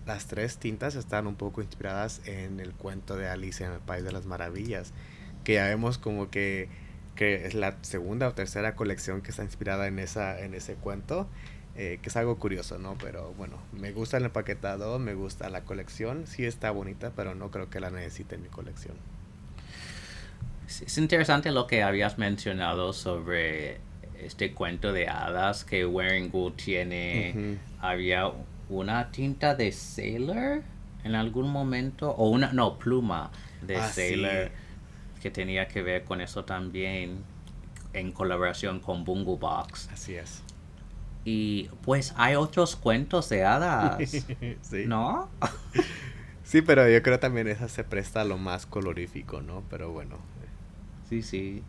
las 0.08 0.26
tres 0.26 0.58
tintas 0.58 0.96
están 0.96 1.28
un 1.28 1.36
poco 1.36 1.62
inspiradas 1.62 2.22
en 2.26 2.60
el 2.60 2.74
cuento 2.74 3.16
de 3.16 3.30
Alicia 3.30 3.68
en 3.68 3.74
el 3.74 3.80
País 3.80 4.04
de 4.04 4.12
las 4.12 4.26
Maravillas, 4.26 4.92
que 5.44 5.54
ya 5.54 5.66
vemos 5.66 6.00
como 6.00 6.32
que, 6.32 6.68
que 7.16 7.46
es 7.46 7.54
la 7.54 7.78
segunda 7.84 8.28
o 8.28 8.34
tercera 8.34 8.76
colección 8.76 9.22
que 9.22 9.30
está 9.30 9.44
inspirada 9.44 9.86
en, 9.86 10.00
esa, 10.00 10.42
en 10.42 10.56
ese 10.56 10.74
cuento, 10.74 11.28
eh, 11.76 12.00
que 12.02 12.10
es 12.10 12.18
algo 12.18 12.40
curioso, 12.40 12.80
¿no? 12.80 12.98
Pero 12.98 13.32
bueno, 13.34 13.60
me 13.72 13.92
gusta 13.92 14.18
el 14.18 14.26
empaquetado, 14.26 14.98
me 14.98 15.14
gusta 15.14 15.48
la 15.52 15.62
colección, 15.62 16.26
sí 16.26 16.44
está 16.44 16.72
bonita, 16.72 17.12
pero 17.16 17.36
no 17.36 17.52
creo 17.52 17.70
que 17.70 17.80
la 17.80 17.92
necesite 17.92 18.34
en 18.34 18.42
mi 18.42 18.50
colección. 18.50 18.96
Es 20.66 20.98
interesante 20.98 21.52
lo 21.52 21.68
que 21.68 21.84
habías 21.84 22.18
mencionado 22.18 22.94
sobre 22.94 23.80
este 24.24 24.54
cuento 24.54 24.94
de 24.94 25.08
hadas 25.08 25.64
que 25.64 25.86
Waring 25.86 26.32
tiene. 26.56 27.58
Había 27.80 28.32
una 28.70 29.12
tinta 29.12 29.56
de 29.56 29.72
Sailor 29.72 30.64
en 31.04 31.16
algún 31.16 31.50
momento, 31.50 32.12
o 32.12 32.30
una, 32.30 32.52
no, 32.54 32.78
pluma 32.78 33.32
de 33.62 33.78
ah, 33.78 33.88
Sailor 33.88 34.52
que 35.22 35.32
tenía 35.32 35.68
que 35.68 35.82
ver 35.82 36.04
con 36.04 36.22
eso 36.22 36.46
también 36.46 37.24
en 37.94 38.12
colaboración 38.12 38.80
con 38.80 39.04
Bungo 39.04 39.38
Box. 39.38 39.90
Así 39.92 40.16
es. 40.16 40.42
Y 41.26 41.70
pues 41.84 42.14
hay 42.18 42.36
otros 42.36 42.76
cuentos 42.76 43.30
de 43.30 43.44
hadas, 43.44 44.00
sí. 44.62 44.86
¿no? 44.88 45.30
sí, 46.44 46.62
pero 46.62 46.88
yo 46.90 47.02
creo 47.04 47.20
también 47.20 47.48
esa 47.48 47.68
se 47.68 47.84
presta 47.84 48.22
a 48.22 48.26
lo 48.26 48.38
más 48.38 48.66
colorífico, 48.66 49.42
¿no? 49.42 49.64
Pero 49.70 49.92
bueno. 49.92 50.18
Sí, 51.10 51.22
sí. 51.22 51.64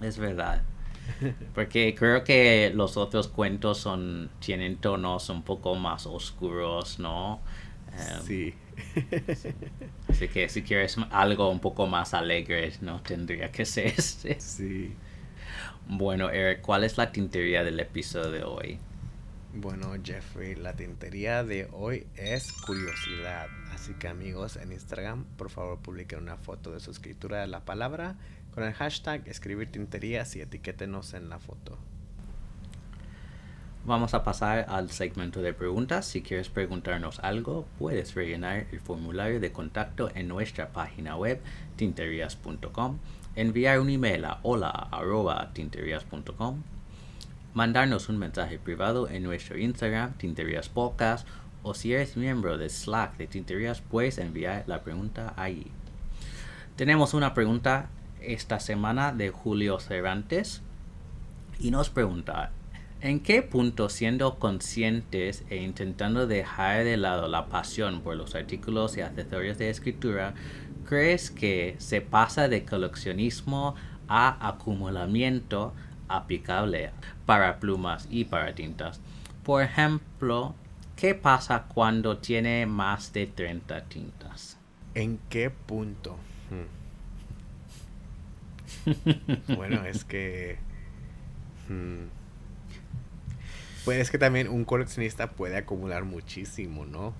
Es 0.00 0.18
verdad. 0.18 0.62
Porque 1.54 1.94
creo 1.94 2.24
que 2.24 2.72
los 2.74 2.96
otros 2.96 3.28
cuentos 3.28 3.78
son 3.78 4.30
tienen 4.40 4.76
tonos 4.76 5.28
un 5.28 5.42
poco 5.42 5.74
más 5.74 6.06
oscuros, 6.06 6.98
¿no? 6.98 7.40
Em, 7.92 8.22
sí. 8.22 8.54
Así 10.08 10.28
que 10.28 10.48
si 10.48 10.62
quieres 10.62 10.96
algo 11.10 11.50
un 11.50 11.60
poco 11.60 11.86
más 11.86 12.14
alegre, 12.14 12.72
no 12.80 13.00
tendría 13.02 13.50
que 13.50 13.64
ser 13.64 13.86
este. 13.86 14.40
Sí. 14.40 14.94
Bueno, 15.86 16.30
Eric, 16.30 16.60
¿cuál 16.60 16.84
es 16.84 16.96
la 16.98 17.10
tintería 17.12 17.64
del 17.64 17.80
episodio 17.80 18.30
de 18.30 18.44
hoy? 18.44 18.78
Bueno, 19.52 19.92
Jeffrey, 20.02 20.54
la 20.54 20.74
tintería 20.74 21.42
de 21.42 21.68
hoy 21.72 22.06
es 22.14 22.52
curiosidad. 22.52 23.48
Así 23.72 23.94
que 23.94 24.06
amigos, 24.06 24.56
en 24.56 24.70
Instagram, 24.70 25.24
por 25.36 25.50
favor, 25.50 25.80
publiquen 25.80 26.20
una 26.20 26.36
foto 26.36 26.70
de 26.70 26.78
su 26.78 26.92
escritura 26.92 27.40
de 27.40 27.48
la 27.48 27.64
palabra 27.64 28.16
con 28.54 28.64
el 28.64 28.72
hashtag 28.72 29.28
escribir 29.28 29.70
tinterías 29.70 30.34
y 30.36 30.40
etiquétenos 30.40 31.14
en 31.14 31.28
la 31.28 31.38
foto. 31.38 31.78
Vamos 33.86 34.12
a 34.12 34.22
pasar 34.22 34.66
al 34.68 34.90
segmento 34.90 35.40
de 35.40 35.54
preguntas. 35.54 36.04
Si 36.04 36.20
quieres 36.20 36.50
preguntarnos 36.50 37.18
algo, 37.20 37.66
puedes 37.78 38.14
rellenar 38.14 38.66
el 38.72 38.80
formulario 38.80 39.40
de 39.40 39.52
contacto 39.52 40.10
en 40.14 40.28
nuestra 40.28 40.68
página 40.68 41.16
web 41.16 41.40
tinterías.com, 41.76 42.98
enviar 43.36 43.80
un 43.80 43.88
email 43.88 44.26
a 44.26 44.38
hola.tinterías.com, 44.42 46.62
mandarnos 47.54 48.10
un 48.10 48.18
mensaje 48.18 48.58
privado 48.58 49.08
en 49.08 49.22
nuestro 49.22 49.56
Instagram 49.56 50.12
Tinterías 50.18 50.68
Podcast 50.68 51.26
o 51.62 51.72
si 51.72 51.94
eres 51.94 52.18
miembro 52.18 52.58
de 52.58 52.68
Slack 52.68 53.16
de 53.16 53.26
Tinterías 53.26 53.80
puedes 53.80 54.18
enviar 54.18 54.64
la 54.66 54.82
pregunta 54.82 55.32
ahí. 55.36 55.68
Tenemos 56.76 57.14
una 57.14 57.32
pregunta 57.32 57.88
esta 58.22 58.60
semana 58.60 59.12
de 59.12 59.30
Julio 59.30 59.80
Cervantes 59.80 60.62
y 61.58 61.70
nos 61.70 61.90
pregunta, 61.90 62.52
¿en 63.00 63.20
qué 63.20 63.42
punto 63.42 63.88
siendo 63.88 64.38
conscientes 64.38 65.44
e 65.50 65.56
intentando 65.56 66.26
dejar 66.26 66.84
de 66.84 66.96
lado 66.96 67.28
la 67.28 67.46
pasión 67.46 68.00
por 68.00 68.16
los 68.16 68.34
artículos 68.34 68.96
y 68.96 69.02
accesorios 69.02 69.58
de 69.58 69.70
escritura, 69.70 70.34
crees 70.86 71.30
que 71.30 71.76
se 71.78 72.00
pasa 72.00 72.48
de 72.48 72.64
coleccionismo 72.64 73.74
a 74.08 74.48
acumulamiento 74.48 75.74
aplicable 76.08 76.90
para 77.26 77.60
plumas 77.60 78.08
y 78.10 78.24
para 78.24 78.54
tintas? 78.54 79.00
Por 79.44 79.62
ejemplo, 79.62 80.54
¿qué 80.96 81.14
pasa 81.14 81.66
cuando 81.68 82.18
tiene 82.18 82.66
más 82.66 83.12
de 83.12 83.26
30 83.26 83.84
tintas? 83.84 84.58
¿En 84.94 85.18
qué 85.28 85.50
punto? 85.50 86.16
Hmm. 86.50 86.79
bueno, 89.56 89.84
es 89.84 90.04
que... 90.04 90.58
Hmm, 91.68 92.08
pues 93.84 93.98
es 93.98 94.10
que 94.10 94.18
también 94.18 94.48
un 94.48 94.64
coleccionista 94.64 95.30
puede 95.30 95.56
acumular 95.56 96.04
muchísimo, 96.04 96.84
¿no? 96.84 97.14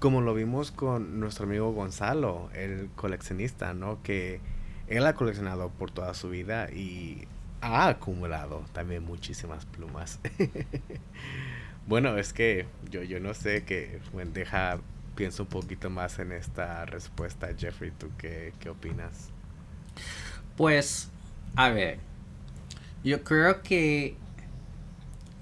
Como 0.00 0.20
lo 0.20 0.34
vimos 0.34 0.70
con 0.70 1.20
nuestro 1.20 1.46
amigo 1.46 1.72
Gonzalo, 1.72 2.50
el 2.52 2.90
coleccionista, 2.96 3.74
¿no? 3.74 4.02
Que 4.02 4.40
él 4.88 5.06
ha 5.06 5.14
coleccionado 5.14 5.70
por 5.70 5.90
toda 5.90 6.12
su 6.14 6.28
vida 6.28 6.70
y 6.70 7.26
ha 7.60 7.88
acumulado 7.88 8.64
también 8.72 9.04
muchísimas 9.04 9.64
plumas. 9.66 10.20
bueno, 11.86 12.18
es 12.18 12.32
que 12.32 12.66
yo, 12.90 13.02
yo 13.02 13.20
no 13.20 13.32
sé 13.32 13.64
que, 13.64 14.00
deja, 14.32 14.78
pienso 15.14 15.44
un 15.44 15.48
poquito 15.48 15.90
más 15.90 16.18
en 16.18 16.32
esta 16.32 16.84
respuesta, 16.84 17.48
Jeffrey, 17.56 17.92
¿tú 17.92 18.10
qué, 18.18 18.52
qué 18.60 18.68
opinas? 18.68 19.33
Pues, 20.56 21.10
a 21.56 21.70
ver, 21.70 21.98
yo 23.02 23.22
creo 23.24 23.62
que 23.62 24.16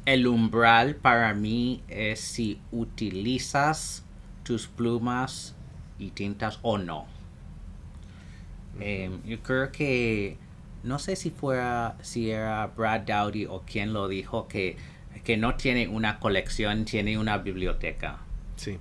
el 0.06 0.26
umbral 0.26 0.96
para 0.96 1.34
mí 1.34 1.82
es 1.88 2.20
si 2.20 2.60
utilizas 2.72 4.04
tus 4.42 4.66
plumas 4.66 5.54
y 5.98 6.10
tintas 6.10 6.58
o 6.62 6.78
no. 6.78 7.06
Em, 8.80 9.22
yo 9.24 9.40
creo 9.42 9.70
que 9.70 10.38
no 10.82 10.98
sé 10.98 11.14
si 11.14 11.30
fuera 11.30 11.96
si 12.00 12.30
era 12.30 12.66
Brad 12.66 13.02
Dowdy 13.02 13.46
o 13.46 13.62
quien 13.62 13.92
lo 13.92 14.08
dijo 14.08 14.48
que, 14.48 14.76
que 15.24 15.36
no 15.36 15.54
tiene 15.54 15.88
una 15.88 16.18
colección, 16.18 16.84
tiene 16.84 17.18
una 17.18 17.38
biblioteca. 17.38 18.18
Sí. 18.56 18.78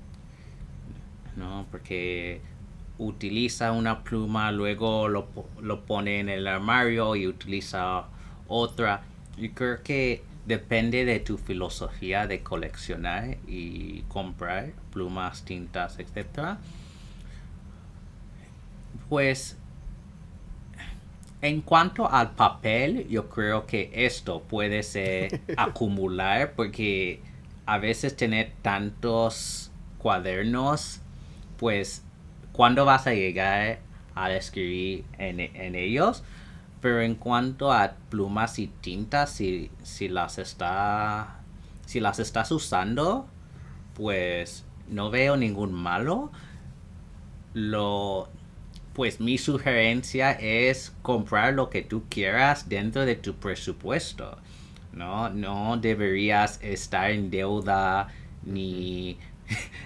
No, 1.35 1.67
porque 1.69 2.41
utiliza 3.01 3.71
una 3.71 4.03
pluma, 4.03 4.51
luego 4.51 5.07
lo, 5.07 5.27
lo 5.59 5.85
pone 5.85 6.19
en 6.19 6.29
el 6.29 6.47
armario 6.47 7.15
y 7.15 7.27
utiliza 7.27 8.05
otra. 8.47 9.01
Yo 9.37 9.51
creo 9.53 9.81
que 9.81 10.23
depende 10.45 11.03
de 11.03 11.19
tu 11.19 11.37
filosofía 11.37 12.27
de 12.27 12.43
coleccionar 12.43 13.37
y 13.47 14.01
comprar 14.03 14.73
plumas, 14.91 15.43
tintas, 15.43 15.97
etc. 15.97 16.57
Pues 19.09 19.57
en 21.41 21.61
cuanto 21.61 22.07
al 22.09 22.31
papel, 22.31 23.07
yo 23.09 23.29
creo 23.29 23.65
que 23.65 23.89
esto 23.93 24.43
puede 24.43 24.83
ser 24.83 25.41
acumular 25.57 26.53
porque 26.55 27.21
a 27.65 27.79
veces 27.79 28.15
tener 28.15 28.53
tantos 28.61 29.71
cuadernos, 29.97 31.01
pues 31.57 32.03
cuándo 32.51 32.85
vas 32.85 33.07
a 33.07 33.13
llegar 33.13 33.79
a 34.15 34.31
escribir 34.33 35.05
en, 35.17 35.75
ellos. 35.75 36.23
Pero 36.81 37.01
en 37.01 37.15
cuanto 37.15 37.71
a 37.71 37.93
plumas 38.09 38.57
y 38.59 38.67
tintas, 38.67 39.31
si, 39.31 39.69
si 39.83 40.07
las 40.07 40.39
está. 40.39 41.37
Si 41.85 41.99
las 41.99 42.19
estás 42.19 42.51
usando, 42.51 43.27
pues 43.93 44.65
no 44.87 45.09
veo 45.11 45.37
ningún 45.37 45.73
malo. 45.73 46.31
Lo. 47.53 48.29
Pues 48.93 49.21
mi 49.21 49.37
sugerencia 49.37 50.31
es 50.31 50.93
comprar 51.01 51.53
lo 51.53 51.69
que 51.69 51.81
tú 51.81 52.03
quieras 52.09 52.67
dentro 52.67 53.05
de 53.05 53.15
tu 53.15 53.35
presupuesto. 53.35 54.37
No, 54.91 55.29
no 55.29 55.77
deberías 55.77 56.59
estar 56.61 57.11
en 57.11 57.29
deuda 57.29 58.09
ni 58.43 59.17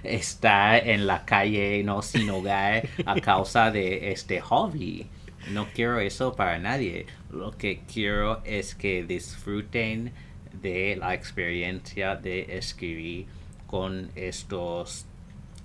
está 0.04 0.78
en 0.78 1.08
la 1.08 1.26
calle, 1.26 1.84
no 1.84 2.02
sin 2.02 2.30
hogar 2.30 2.88
a 3.06 3.16
causa 3.20 3.72
de 3.72 4.12
este 4.12 4.42
hobby. 4.42 5.08
No 5.52 5.68
quiero 5.74 6.00
eso 6.00 6.36
para 6.36 6.58
nadie. 6.58 7.06
Lo 7.32 7.52
que 7.52 7.82
quiero 7.92 8.42
es 8.44 8.76
que 8.76 9.04
disfruten 9.04 10.12
de 10.62 10.96
la 10.96 11.14
experiencia 11.14 12.16
de 12.16 12.58
escribir 12.58 13.28
con 13.68 14.10
estos 14.16 15.06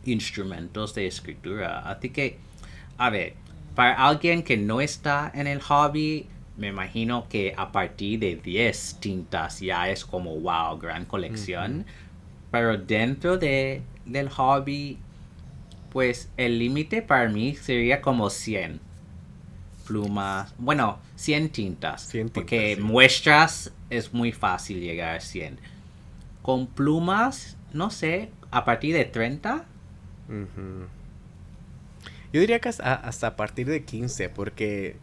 instrumentos 0.04 0.94
de 0.94 1.06
escritura. 1.06 1.80
Así 1.80 2.10
que, 2.10 2.38
a 2.98 3.10
ver, 3.10 3.34
para 3.74 3.94
alguien 3.94 4.42
que 4.42 4.56
no 4.56 4.80
está 4.80 5.30
en 5.34 5.46
el 5.46 5.60
hobby, 5.62 6.26
me 6.56 6.68
imagino 6.68 7.26
que 7.28 7.54
a 7.56 7.72
partir 7.72 8.18
de 8.20 8.36
10 8.36 8.98
tintas 9.00 9.60
ya 9.60 9.88
es 9.88 10.04
como, 10.04 10.36
wow, 10.40 10.78
gran 10.78 11.06
colección. 11.06 11.86
Pero 12.50 12.76
dentro 12.78 13.38
de, 13.38 13.82
del 14.06 14.28
hobby, 14.28 14.98
pues 15.90 16.28
el 16.36 16.58
límite 16.58 17.02
para 17.02 17.28
mí 17.28 17.54
sería 17.54 18.00
como 18.00 18.30
100 18.30 18.80
plumas. 19.86 20.54
Bueno, 20.58 20.98
100 21.16 21.50
tintas. 21.50 22.12
porque 22.32 22.76
muestras 22.80 23.72
es 23.88 24.12
muy 24.12 24.32
fácil 24.32 24.80
llegar 24.80 25.16
a 25.16 25.20
100. 25.20 25.58
Con 26.42 26.66
plumas 26.66 27.56
no 27.72 27.90
sé, 27.90 28.30
a 28.50 28.64
partir 28.64 28.94
de 28.94 29.04
30. 29.04 29.64
Yo 32.32 32.40
diría 32.40 32.60
que 32.60 32.68
hasta, 32.68 33.26
a 33.26 33.36
partir 33.36 33.66
de 33.66 33.84
15, 33.84 34.28
porque, 34.28 34.96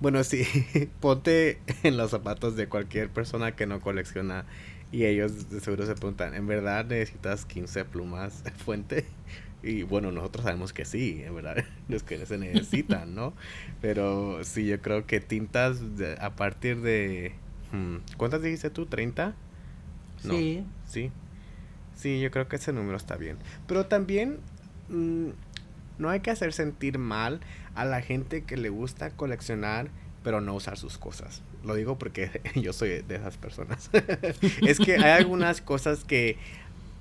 bueno, 0.00 0.22
sí, 0.24 0.46
ponte 1.00 1.58
en 1.82 1.96
los 1.96 2.10
zapatos 2.10 2.56
de 2.56 2.68
cualquier 2.68 3.08
persona 3.08 3.52
que 3.52 3.66
no 3.66 3.80
colecciona 3.80 4.44
y 4.94 5.06
ellos 5.06 5.50
de 5.50 5.58
seguro 5.58 5.86
se 5.86 5.94
preguntan, 5.96 6.34
¿en 6.34 6.46
verdad 6.46 6.86
necesitas 6.86 7.44
15 7.46 7.84
plumas 7.84 8.44
fuente? 8.64 9.04
Y 9.60 9.82
bueno, 9.82 10.12
nosotros 10.12 10.44
sabemos 10.44 10.72
que 10.72 10.84
sí, 10.84 11.20
en 11.24 11.34
verdad, 11.34 11.64
los 11.88 12.04
que 12.04 12.24
se 12.26 12.38
necesitan, 12.38 13.12
¿no? 13.12 13.32
Pero 13.80 14.44
sí, 14.44 14.66
yo 14.66 14.80
creo 14.80 15.04
que 15.04 15.18
tintas 15.18 15.80
a 16.20 16.36
partir 16.36 16.80
de... 16.80 17.32
Hmm, 17.72 17.96
¿Cuántas 18.16 18.40
dijiste 18.42 18.70
tú? 18.70 18.86
¿30? 18.86 19.34
sí. 20.18 20.64
Sí. 20.86 21.10
Sí, 21.96 22.20
yo 22.20 22.30
creo 22.30 22.46
que 22.46 22.56
ese 22.56 22.72
número 22.72 22.96
está 22.96 23.16
bien. 23.16 23.38
Pero 23.66 23.86
también 23.86 24.38
mm, 24.90 25.30
no 25.98 26.08
hay 26.08 26.20
que 26.20 26.30
hacer 26.30 26.52
sentir 26.52 26.98
mal 26.98 27.40
a 27.74 27.84
la 27.84 28.00
gente 28.00 28.44
que 28.44 28.56
le 28.56 28.68
gusta 28.68 29.10
coleccionar 29.10 29.88
pero 30.22 30.40
no 30.40 30.54
usar 30.54 30.78
sus 30.78 30.98
cosas. 30.98 31.42
Lo 31.64 31.74
digo 31.74 31.98
porque 31.98 32.42
yo 32.54 32.72
soy 32.72 33.02
de 33.02 33.16
esas 33.16 33.36
personas. 33.36 33.90
es 34.62 34.78
que 34.78 34.96
hay 34.96 35.22
algunas 35.22 35.60
cosas 35.60 36.04
que 36.04 36.36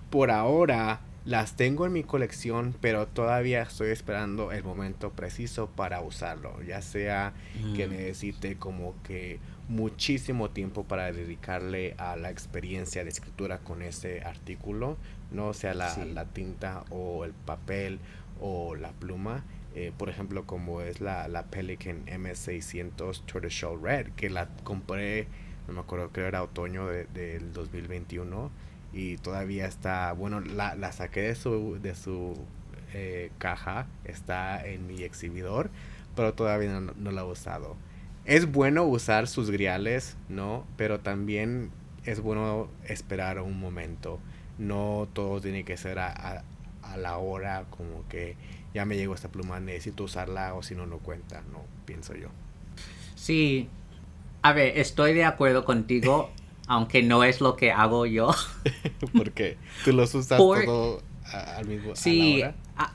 por 0.10 0.32
ahora 0.32 1.02
las 1.26 1.56
tengo 1.56 1.86
en 1.86 1.94
mi 1.94 2.04
colección, 2.04 2.76
pero 2.82 3.08
todavía 3.08 3.62
estoy 3.62 3.92
esperando 3.92 4.52
el 4.52 4.64
momento 4.64 5.12
preciso 5.12 5.68
para 5.68 6.02
usarlo. 6.02 6.62
Ya 6.64 6.82
sea 6.82 7.34
que 7.76 7.88
mm. 7.88 7.92
necesite 7.92 8.56
como 8.58 8.94
que 9.04 9.40
muchísimo 9.70 10.50
tiempo 10.50 10.84
para 10.84 11.12
dedicarle 11.12 11.96
a 11.98 12.18
la 12.18 12.30
experiencia 12.30 13.04
de 13.04 13.10
escritura 13.10 13.60
con 13.60 13.82
ese 13.82 14.22
artículo, 14.22 14.98
no 15.32 15.54
sea 15.54 15.74
la, 15.74 15.96
la 16.14 16.26
tinta 16.26 16.84
o 16.90 17.24
el 17.24 17.32
papel 17.32 18.00
o 18.42 18.76
la 18.76 18.92
pluma. 18.92 19.44
Eh, 19.76 19.92
por 19.98 20.10
ejemplo, 20.10 20.46
como 20.46 20.82
es 20.82 21.02
la, 21.02 21.28
la 21.28 21.44
Pelican 21.48 22.06
M600 22.06 23.22
Tortoiseshell 23.26 23.82
Red, 23.82 24.08
que 24.16 24.30
la 24.30 24.48
compré, 24.64 25.28
no 25.68 25.74
me 25.74 25.80
acuerdo, 25.80 26.10
creo 26.10 26.28
era 26.28 26.44
otoño 26.44 26.86
de, 26.88 27.06
del 27.06 27.54
2021 27.54 28.52
y 28.94 29.18
todavía 29.18 29.66
está, 29.66 30.14
bueno, 30.14 30.42
la, 30.42 30.76
la 30.76 30.92
saqué 30.92 31.22
de 31.22 31.36
su, 31.36 31.80
de 31.82 31.96
su 31.96 32.38
eh, 32.94 33.32
caja, 33.40 33.88
está 34.06 34.64
en 34.64 34.86
mi 34.86 35.02
exhibidor, 35.02 35.72
pero 36.16 36.36
todavía 36.36 36.80
no, 36.80 36.94
no, 36.96 37.12
la 37.12 37.22
he 37.22 37.26
usado. 37.26 37.76
Es 38.26 38.52
bueno 38.52 38.84
usar 38.84 39.28
sus 39.28 39.50
griales, 39.50 40.16
¿no? 40.30 40.68
Pero 40.78 41.00
también 41.00 41.72
es 42.06 42.20
bueno 42.20 42.70
esperar 42.88 43.40
un 43.42 43.60
momento. 43.60 44.20
No 44.60 45.10
todo 45.14 45.42
tiene 45.42 45.64
que 45.66 45.78
ser 45.78 45.98
a, 45.98 46.44
a 46.84 46.98
la 46.98 47.18
hora 47.18 47.66
como 47.72 48.08
que 48.08 48.36
ya 48.74 48.86
me 48.86 48.96
llegó 48.96 49.14
esta 49.14 49.30
pluma, 49.30 49.60
necesito 49.60 50.04
usarla 50.04 50.54
o 50.54 50.64
si 50.64 50.76
no, 50.76 50.86
no 50.86 51.00
cuenta, 51.00 51.42
no 51.52 51.64
pienso 51.86 52.16
yo. 52.16 52.30
Sí, 53.16 53.70
a 54.42 54.54
ver, 54.54 54.78
estoy 54.78 55.14
de 55.14 55.26
acuerdo 55.26 55.66
contigo, 55.66 56.32
aunque 56.68 57.04
no 57.04 57.24
es 57.24 57.42
lo 57.42 57.56
que 57.56 57.72
hago 57.72 58.06
yo. 58.06 58.32
¿Por 59.18 59.32
qué? 59.32 59.58
¿Tú 59.86 59.94
los 59.94 60.14
usas 60.16 60.38
todo 60.38 61.02
al 61.26 61.66
mismo 61.66 61.96
sí, 61.96 62.42
a 62.42 62.48
la 62.48 62.52
hora? 62.76 62.94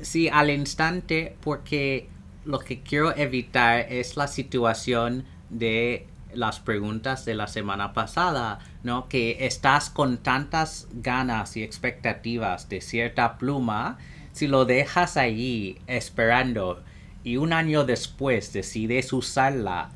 sí, 0.00 0.28
al 0.28 0.50
instante, 0.50 1.36
porque 1.42 2.08
lo 2.44 2.58
que 2.60 2.82
quiero 2.82 3.16
evitar 3.16 3.80
es 3.92 4.16
la 4.16 4.28
situación 4.28 5.24
de 5.50 6.06
las 6.32 6.60
preguntas 6.60 7.24
de 7.24 7.34
la 7.34 7.48
semana 7.48 7.92
pasada, 7.92 8.58
¿no? 8.82 9.08
Que 9.08 9.46
estás 9.46 9.90
con 9.90 10.18
tantas 10.18 10.88
ganas 10.92 11.56
y 11.56 11.62
expectativas 11.62 12.68
de 12.68 12.80
cierta 12.80 13.38
pluma, 13.38 13.98
si 14.36 14.48
lo 14.48 14.66
dejas 14.66 15.16
ahí 15.16 15.78
esperando 15.86 16.82
y 17.24 17.38
un 17.38 17.54
año 17.54 17.84
después 17.84 18.52
decides 18.52 19.14
usarla 19.14 19.88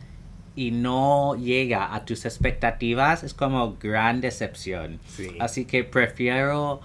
y 0.57 0.71
no 0.71 1.37
llega 1.37 1.95
a 1.95 2.07
tus 2.07 2.25
expectativas, 2.25 3.23
es 3.23 3.35
como 3.35 3.77
gran 3.77 4.23
decepción. 4.23 4.99
Así 5.41 5.67
que 5.67 5.85
prefiero 5.85 6.81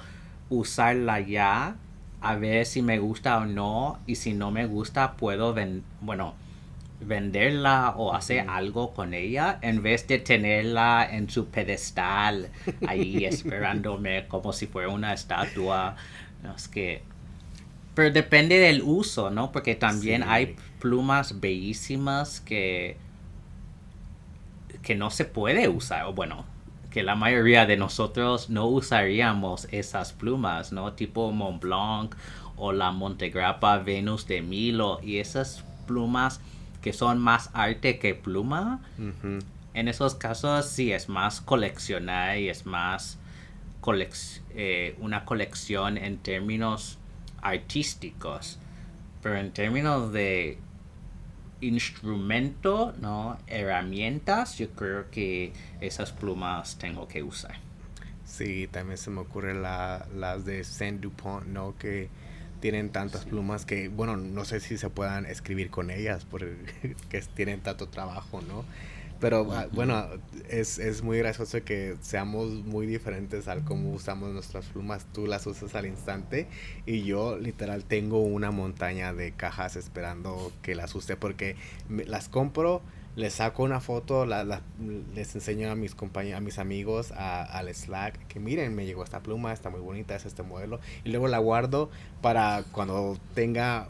usarla 0.50 1.22
ya, 1.22 1.78
a 2.20 2.36
ver 2.36 2.66
si 2.66 2.82
me 2.82 3.00
gusta 3.00 3.38
o 3.38 3.46
no, 3.46 4.00
y 4.06 4.16
si 4.16 4.34
no 4.34 4.52
me 4.52 4.66
gusta 4.66 5.14
puedo, 5.14 5.54
ven 5.54 5.82
bueno, 6.02 6.36
venderla 7.00 7.94
o 7.96 8.14
hacer 8.14 8.50
algo 8.50 8.94
con 8.94 9.14
ella 9.14 9.60
en 9.62 9.82
vez 9.82 10.06
de 10.10 10.20
tenerla 10.20 11.08
en 11.10 11.30
su 11.30 11.48
pedestal 11.48 12.50
ahí 12.86 13.24
esperándome 13.26 14.28
como 14.28 14.52
si 14.52 14.68
fuera 14.68 14.90
una 14.90 15.14
estatua. 15.14 15.96
es 16.54 16.68
que 16.68 17.15
pero 17.96 18.12
depende 18.12 18.60
del 18.60 18.82
uso, 18.84 19.32
¿no? 19.32 19.52
Porque 19.52 19.76
también 19.76 20.24
hay 20.24 20.56
plumas 20.80 21.40
bellísimas 21.40 22.42
que 22.42 22.98
que 24.84 24.94
no 24.94 25.10
se 25.10 25.26
puede 25.26 25.68
usar, 25.68 26.06
o 26.06 26.14
bueno, 26.14 26.46
que 26.92 27.02
la 27.02 27.16
mayoría 27.16 27.66
de 27.66 27.76
nosotros 27.76 28.50
no 28.50 28.68
usaríamos 28.68 29.68
esas 29.72 30.14
plumas, 30.14 30.72
¿no? 30.72 30.94
Tipo 30.94 31.32
Mont 31.32 31.62
Blanc 31.62 32.16
o 32.56 32.72
la 32.72 32.92
Montegrappa 32.92 33.80
Venus 33.80 34.28
de 34.28 34.42
Milo 34.42 35.00
y 35.02 35.18
esas 35.18 35.64
plumas 35.88 36.40
que 36.82 36.94
son 36.94 37.20
más 37.20 37.50
arte 37.54 37.98
que 37.98 38.14
pluma. 38.14 38.80
En 39.74 39.88
esos 39.88 40.16
casos 40.16 40.68
sí 40.68 40.94
es 40.94 41.10
más 41.10 41.42
coleccionar 41.42 42.38
y 42.38 42.50
es 42.50 42.66
más 42.66 43.18
eh, 44.56 44.96
una 45.00 45.26
colección 45.26 45.98
en 45.98 46.18
términos 46.18 46.98
artísticos. 47.46 48.60
Pero 49.22 49.38
en 49.38 49.52
términos 49.52 50.12
de 50.12 50.58
instrumento, 51.62 52.94
¿no? 53.00 53.38
Herramientas, 53.48 54.58
yo 54.58 54.70
creo 54.72 55.10
que 55.10 55.54
esas 55.82 56.12
plumas 56.12 56.78
tengo 56.78 57.08
que 57.08 57.24
usar. 57.24 57.56
Sí, 58.26 58.68
también 58.72 58.98
se 58.98 59.10
me 59.12 59.22
ocurre 59.22 59.54
la, 59.54 60.08
las 60.16 60.46
de 60.46 60.64
Saint 60.64 61.00
Dupont, 61.02 61.46
¿no? 61.48 61.76
Que 61.78 62.10
tienen 62.60 62.90
tantas 62.90 63.26
plumas 63.26 63.66
que, 63.66 63.90
bueno, 63.90 64.18
no 64.18 64.46
sé 64.46 64.60
si 64.60 64.78
se 64.78 64.90
puedan 64.90 65.26
escribir 65.26 65.70
con 65.70 65.92
ellas 65.92 66.26
porque 66.26 66.56
tienen 67.36 67.62
tanto 67.62 67.88
trabajo, 67.88 68.42
¿no? 68.42 68.66
Pero 69.26 69.52
ah, 69.54 69.66
bueno, 69.72 70.06
es, 70.50 70.78
es 70.78 71.02
muy 71.02 71.18
gracioso 71.18 71.64
que 71.64 71.96
seamos 72.00 72.64
muy 72.64 72.86
diferentes 72.86 73.48
al 73.48 73.64
cómo 73.64 73.92
usamos 73.92 74.30
nuestras 74.30 74.68
plumas. 74.68 75.08
Tú 75.14 75.26
las 75.26 75.48
usas 75.48 75.74
al 75.74 75.88
instante 75.88 76.48
y 76.86 77.02
yo 77.06 77.36
literal 77.36 77.86
tengo 77.86 78.22
una 78.22 78.52
montaña 78.52 79.16
de 79.16 79.32
cajas 79.32 79.78
esperando 79.78 80.52
que 80.62 80.76
las 80.76 80.94
use 80.94 81.18
porque 81.18 81.56
las 81.90 82.30
compro 82.30 82.84
les 83.16 83.34
saco 83.34 83.64
una 83.64 83.80
foto, 83.80 84.26
la, 84.26 84.62
les 85.16 85.34
enseño 85.36 85.72
a 85.72 85.76
mis 85.76 85.96
compañeros, 85.96 86.38
a 86.38 86.42
mis 86.42 86.60
amigos, 86.60 87.12
a, 87.14 87.44
al 87.44 87.74
Slack, 87.74 88.28
que 88.28 88.40
miren, 88.40 88.76
me 88.76 88.86
llegó 88.86 89.04
esta 89.04 89.22
pluma, 89.22 89.54
está 89.54 89.70
muy 89.70 89.80
bonita, 89.80 90.16
es 90.16 90.26
este 90.26 90.44
modelo, 90.44 90.80
y 91.06 91.10
luego 91.10 91.28
la 91.28 91.38
guardo 91.40 91.90
para 92.22 92.64
cuando 92.74 93.18
tenga 93.34 93.88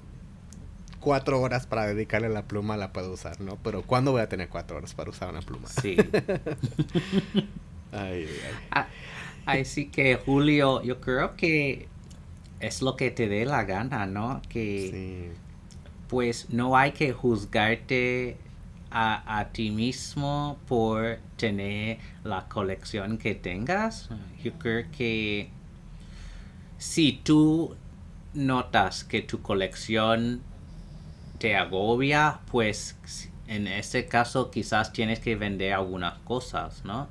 cuatro 1.00 1.40
horas 1.42 1.68
para 1.68 1.88
dedicarle 1.88 2.30
la 2.30 2.44
pluma 2.44 2.78
la 2.78 2.92
puedo 2.92 3.14
usar, 3.14 3.40
¿no? 3.42 3.58
Pero 3.64 3.84
¿cuándo 3.84 4.12
voy 4.12 4.22
a 4.22 4.30
tener 4.30 4.50
cuatro 4.50 4.78
horas 4.78 4.94
para 4.94 5.10
usar 5.10 5.30
una 5.30 5.42
pluma? 5.42 5.68
Sí. 5.68 5.98
ay, 7.92 8.28
ay. 8.72 8.86
así 9.46 9.88
que 9.88 10.16
Julio, 10.16 10.82
yo 10.82 11.00
creo 11.02 11.36
que 11.36 11.88
es 12.60 12.82
lo 12.82 12.96
que 12.96 13.12
te 13.12 13.28
dé 13.28 13.46
la 13.46 13.64
gana, 13.64 14.06
¿no? 14.06 14.42
Que 14.50 15.34
pues 16.08 16.50
no 16.50 16.78
hay 16.78 16.92
que 16.92 17.14
juzgarte 17.14 18.38
a, 18.98 19.50
ti 19.52 19.72
mismo 19.72 20.58
por 20.70 21.20
tener 21.36 21.98
la 22.24 22.48
colección 22.48 23.18
que 23.18 23.36
tengas. 23.36 24.10
Yo 24.42 24.54
creo 24.54 24.86
que 24.96 25.50
si 26.78 27.12
tú 27.12 27.76
notas 28.34 29.04
que 29.04 29.22
tu 29.22 29.42
colección 29.42 30.42
te 31.38 31.56
agobia, 31.56 32.40
pues 32.52 32.98
en 33.48 33.68
ese 33.68 34.06
caso 34.08 34.52
quizás 34.52 34.94
tienes 34.94 35.20
que 35.20 35.36
vender 35.36 35.74
algunas 35.74 36.20
cosas, 36.20 36.84
¿no? 36.86 37.08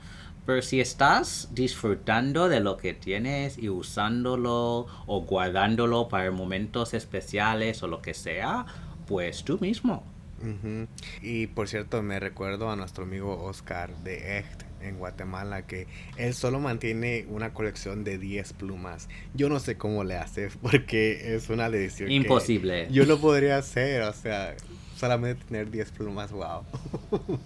Pero 0.47 0.61
si 0.61 0.81
estás 0.81 1.49
disfrutando 1.53 2.49
de 2.49 2.61
lo 2.61 2.77
que 2.77 2.93
tienes 2.93 3.57
y 3.57 3.71
usándolo 3.71 4.87
o 5.07 5.21
guardándolo 5.23 6.09
para 6.09 6.31
momentos 6.31 6.93
especiales 6.93 7.83
o 7.83 7.89
lo 7.89 8.03
que 8.03 8.13
sea, 8.13 8.67
pues 9.07 9.45
tú 9.45 9.59
mismo 9.59 10.05
y 11.23 11.47
por 11.49 11.69
cierto, 11.69 12.03
me 12.03 12.21
recuerdo 12.21 12.71
a 12.71 12.77
nuestro 12.77 13.05
amigo 13.05 13.43
Oscar 13.45 13.97
de 13.99 14.39
Echt 14.39 14.63
en 14.85 14.99
Guatemala 14.99 15.67
que 15.67 15.87
él 16.17 16.35
solo 16.35 16.61
mantiene 16.61 17.27
una 17.29 17.53
colección 17.53 18.05
de 18.05 18.19
10 18.19 18.53
plumas. 18.55 19.09
Yo 19.35 19.49
no 19.49 19.61
sé 19.61 19.77
cómo 19.77 20.05
le 20.05 20.17
hace 20.17 20.49
porque 20.63 21.35
es 21.35 21.51
una 21.51 21.71
decisión 21.71 22.11
imposible. 22.11 22.89
yo 22.91 23.07
no 23.07 23.19
podría 23.19 23.59
hacer, 23.59 24.03
o 24.03 24.13
sea, 24.13 24.55
solamente 24.97 25.45
tener 25.45 25.71
10 25.71 25.91
plumas, 25.93 26.33
wow. 26.33 26.63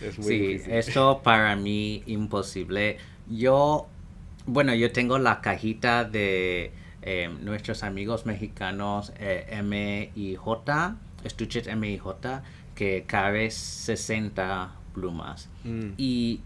Es 0.00 0.18
muy 0.18 0.58
sí, 0.58 0.62
esto 0.66 1.22
para 1.22 1.56
mí 1.56 2.02
imposible. 2.06 2.98
Yo 3.30 3.86
Bueno, 4.44 4.74
yo 4.74 4.92
tengo 4.92 5.18
la 5.18 5.40
cajita 5.40 6.04
de 6.04 6.70
eh, 7.02 7.30
nuestros 7.40 7.82
amigos 7.82 8.26
mexicanos 8.26 9.12
eh, 9.18 9.46
M 9.48 10.10
y 10.14 10.34
J, 10.34 10.96
estuches 11.24 11.66
M 11.66 11.88
y 11.88 11.98
J, 11.98 12.42
que 12.74 13.04
cabe 13.06 13.50
60 13.50 14.74
plumas. 14.96 15.48
Mm. 15.64 15.90
Y 15.98 16.40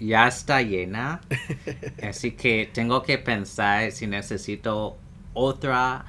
ya 0.00 0.28
está 0.28 0.62
llena, 0.62 1.20
así 2.02 2.30
que 2.32 2.70
tengo 2.72 3.02
que 3.02 3.18
pensar 3.18 3.90
si 3.92 4.06
necesito 4.06 4.96
otra 5.34 6.04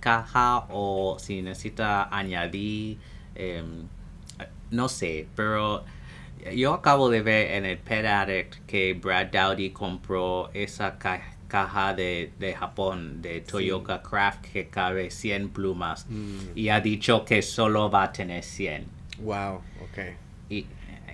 caja 0.00 0.66
o 0.70 1.16
si 1.18 1.42
necesita 1.42 2.08
añadir, 2.16 2.98
em, 3.36 3.86
no 4.70 4.88
sé, 4.88 5.26
pero 5.36 5.84
yo 6.54 6.74
acabo 6.74 7.08
de 7.10 7.22
ver 7.22 7.52
en 7.52 7.64
el 7.64 7.78
Pet 7.78 8.04
Addict 8.06 8.66
que 8.66 8.94
Brad 8.94 9.26
Dowdy 9.32 9.70
compró 9.70 10.50
esa 10.54 10.98
ca- 10.98 11.34
caja 11.48 11.94
de, 11.94 12.32
de 12.38 12.54
Japón, 12.54 13.22
de 13.22 13.40
Toyota 13.40 14.02
Craft, 14.02 14.44
que 14.52 14.68
cabe 14.68 15.10
100 15.10 15.48
plumas. 15.48 16.06
Mm. 16.08 16.56
Y 16.56 16.68
ha 16.68 16.80
dicho 16.80 17.24
que 17.24 17.40
solo 17.42 17.90
va 17.90 18.04
a 18.04 18.12
tener 18.12 18.42
100. 18.44 18.84
Wow, 19.20 19.62
ok. 19.82 19.98
Y, 20.50 20.66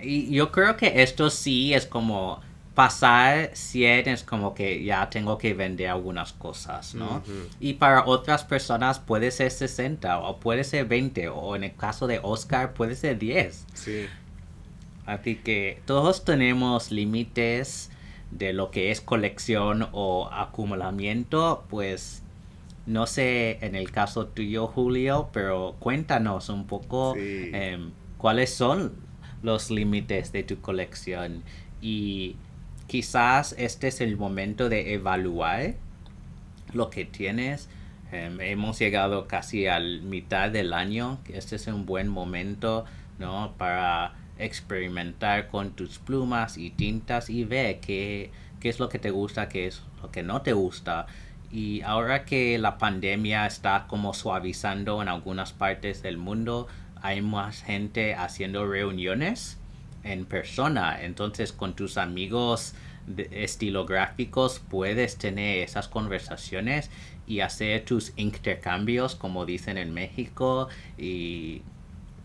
y 0.03 0.29
yo 0.31 0.51
creo 0.51 0.77
que 0.77 1.01
esto 1.03 1.29
sí 1.29 1.73
es 1.73 1.85
como 1.85 2.41
pasar 2.75 3.51
100 3.53 4.09
es 4.09 4.23
como 4.23 4.53
que 4.53 4.83
ya 4.83 5.09
tengo 5.09 5.37
que 5.37 5.53
vender 5.53 5.87
algunas 5.89 6.33
cosas, 6.33 6.93
¿no? 6.93 7.23
Y 7.61 7.75
para 7.75 8.05
otras 8.05 8.43
personas 8.43 8.99
puede 8.99 9.31
ser 9.31 9.49
60 9.51 10.19
o 10.19 10.39
puede 10.41 10.65
ser 10.65 10.85
20 10.85 11.29
o 11.29 11.55
en 11.55 11.63
el 11.63 11.73
caso 11.75 12.05
de 12.05 12.19
Oscar 12.21 12.73
puede 12.73 12.95
ser 12.95 13.17
10. 13.17 13.65
Sí. 13.73 14.05
Así 15.05 15.35
que 15.37 15.81
todos 15.85 16.25
tenemos 16.25 16.91
límites 16.91 17.91
de 18.31 18.51
lo 18.51 18.71
que 18.71 18.91
es 18.91 18.99
colección 18.99 19.87
o 19.93 20.27
acumulamiento, 20.31 21.63
pues 21.69 22.23
no 22.85 23.07
sé 23.07 23.57
en 23.61 23.75
el 23.75 23.91
caso 23.91 24.27
tuyo 24.27 24.67
Julio, 24.67 25.29
pero 25.31 25.75
cuéntanos 25.79 26.49
un 26.49 26.67
poco 26.67 27.13
Sí. 27.15 27.51
em, 27.53 27.91
cuáles 28.17 28.53
son 28.53 28.93
los 29.43 29.71
límites 29.71 30.31
de 30.31 30.43
tu 30.43 30.61
colección 30.61 31.43
y 31.81 32.35
quizás 32.87 33.55
este 33.57 33.87
es 33.87 34.01
el 34.01 34.17
momento 34.17 34.69
de 34.69 34.93
evaluar 34.93 35.75
lo 36.73 36.89
que 36.89 37.05
tienes. 37.05 37.69
Em, 38.11 38.39
hemos 38.41 38.79
llegado 38.79 39.27
casi 39.27 39.67
al 39.67 40.01
mitad 40.01 40.49
del 40.51 40.73
año, 40.73 41.19
este 41.33 41.55
es 41.55 41.67
un 41.67 41.85
buen 41.85 42.07
momento, 42.07 42.85
¿no? 43.19 43.53
Para 43.57 44.13
experimentar 44.37 45.47
con 45.47 45.71
tus 45.71 45.99
plumas 45.99 46.57
y 46.57 46.69
tintas 46.69 47.29
y 47.29 47.45
ver 47.45 47.79
qué, 47.79 48.31
qué 48.59 48.69
es 48.69 48.79
lo 48.79 48.89
que 48.89 48.99
te 48.99 49.11
gusta, 49.11 49.49
qué 49.49 49.67
es 49.67 49.81
lo 50.01 50.11
que 50.11 50.23
no 50.23 50.41
te 50.41 50.53
gusta. 50.53 51.07
Y 51.51 51.81
ahora 51.81 52.25
que 52.25 52.57
la 52.57 52.77
pandemia 52.77 53.45
está 53.45 53.85
como 53.87 54.13
suavizando 54.13 55.01
en 55.01 55.07
algunas 55.07 55.53
partes 55.53 56.01
del 56.01 56.17
mundo, 56.17 56.67
hay 57.05 57.21
más 57.21 57.61
gente 57.63 58.15
haciendo 58.15 58.65
reuniones 58.67 59.57
en 60.03 60.25
persona. 60.25 61.01
Entonces 61.03 61.51
con 61.51 61.75
tus 61.75 61.97
amigos 61.97 62.73
de- 63.07 63.29
estilográficos 63.43 64.59
puedes 64.69 65.17
tener 65.17 65.59
esas 65.59 65.87
conversaciones 65.87 66.89
y 67.27 67.39
hacer 67.39 67.85
tus 67.85 68.13
intercambios, 68.17 69.15
como 69.15 69.45
dicen 69.45 69.77
en 69.77 69.93
México, 69.93 70.67
y, 70.97 71.61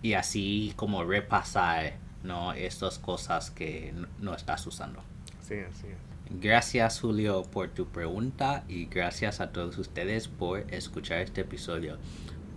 y 0.03 0.13
así 0.15 0.73
como 0.77 1.05
repasar 1.05 1.95
¿no? 2.23 2.53
estas 2.53 2.99
cosas 2.99 3.51
que 3.51 3.95
no 4.21 4.35
estás 4.35 4.67
usando. 4.67 5.03
Sí, 5.43 5.55
así 5.69 5.87
es. 5.89 5.97
Gracias 6.41 7.01
Julio 7.01 7.43
por 7.43 7.71
tu 7.71 7.87
pregunta 7.87 8.63
y 8.69 8.85
gracias 8.87 9.41
a 9.41 9.51
todos 9.51 9.79
ustedes 9.79 10.29
por 10.29 10.61
escuchar 10.73 11.19
este 11.23 11.41
episodio. 11.41 11.97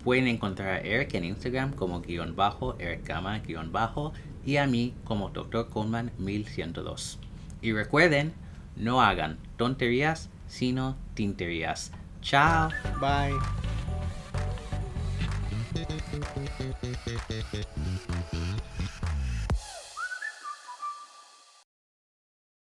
Pueden 0.03 0.27
encontrar 0.27 0.69
a 0.69 0.79
Eric 0.79 1.13
en 1.13 1.25
Instagram 1.25 1.73
como 1.73 2.01
guion 2.01 2.35
bajo, 2.35 2.75
Eric 2.79 3.07
Gama 3.07 3.39
guion 3.39 3.71
bajo 3.71 4.13
y 4.45 4.57
a 4.57 4.67
mí 4.67 4.93
como 5.03 5.29
Dr. 5.29 5.69
Coleman 5.69 6.11
1102. 6.17 7.19
Y 7.61 7.71
recuerden, 7.71 8.33
no 8.75 9.01
hagan 9.01 9.37
tonterías 9.57 10.29
sino 10.47 10.95
tinterías. 11.15 11.91
Chao. 12.21 12.69
Bye. 12.99 13.33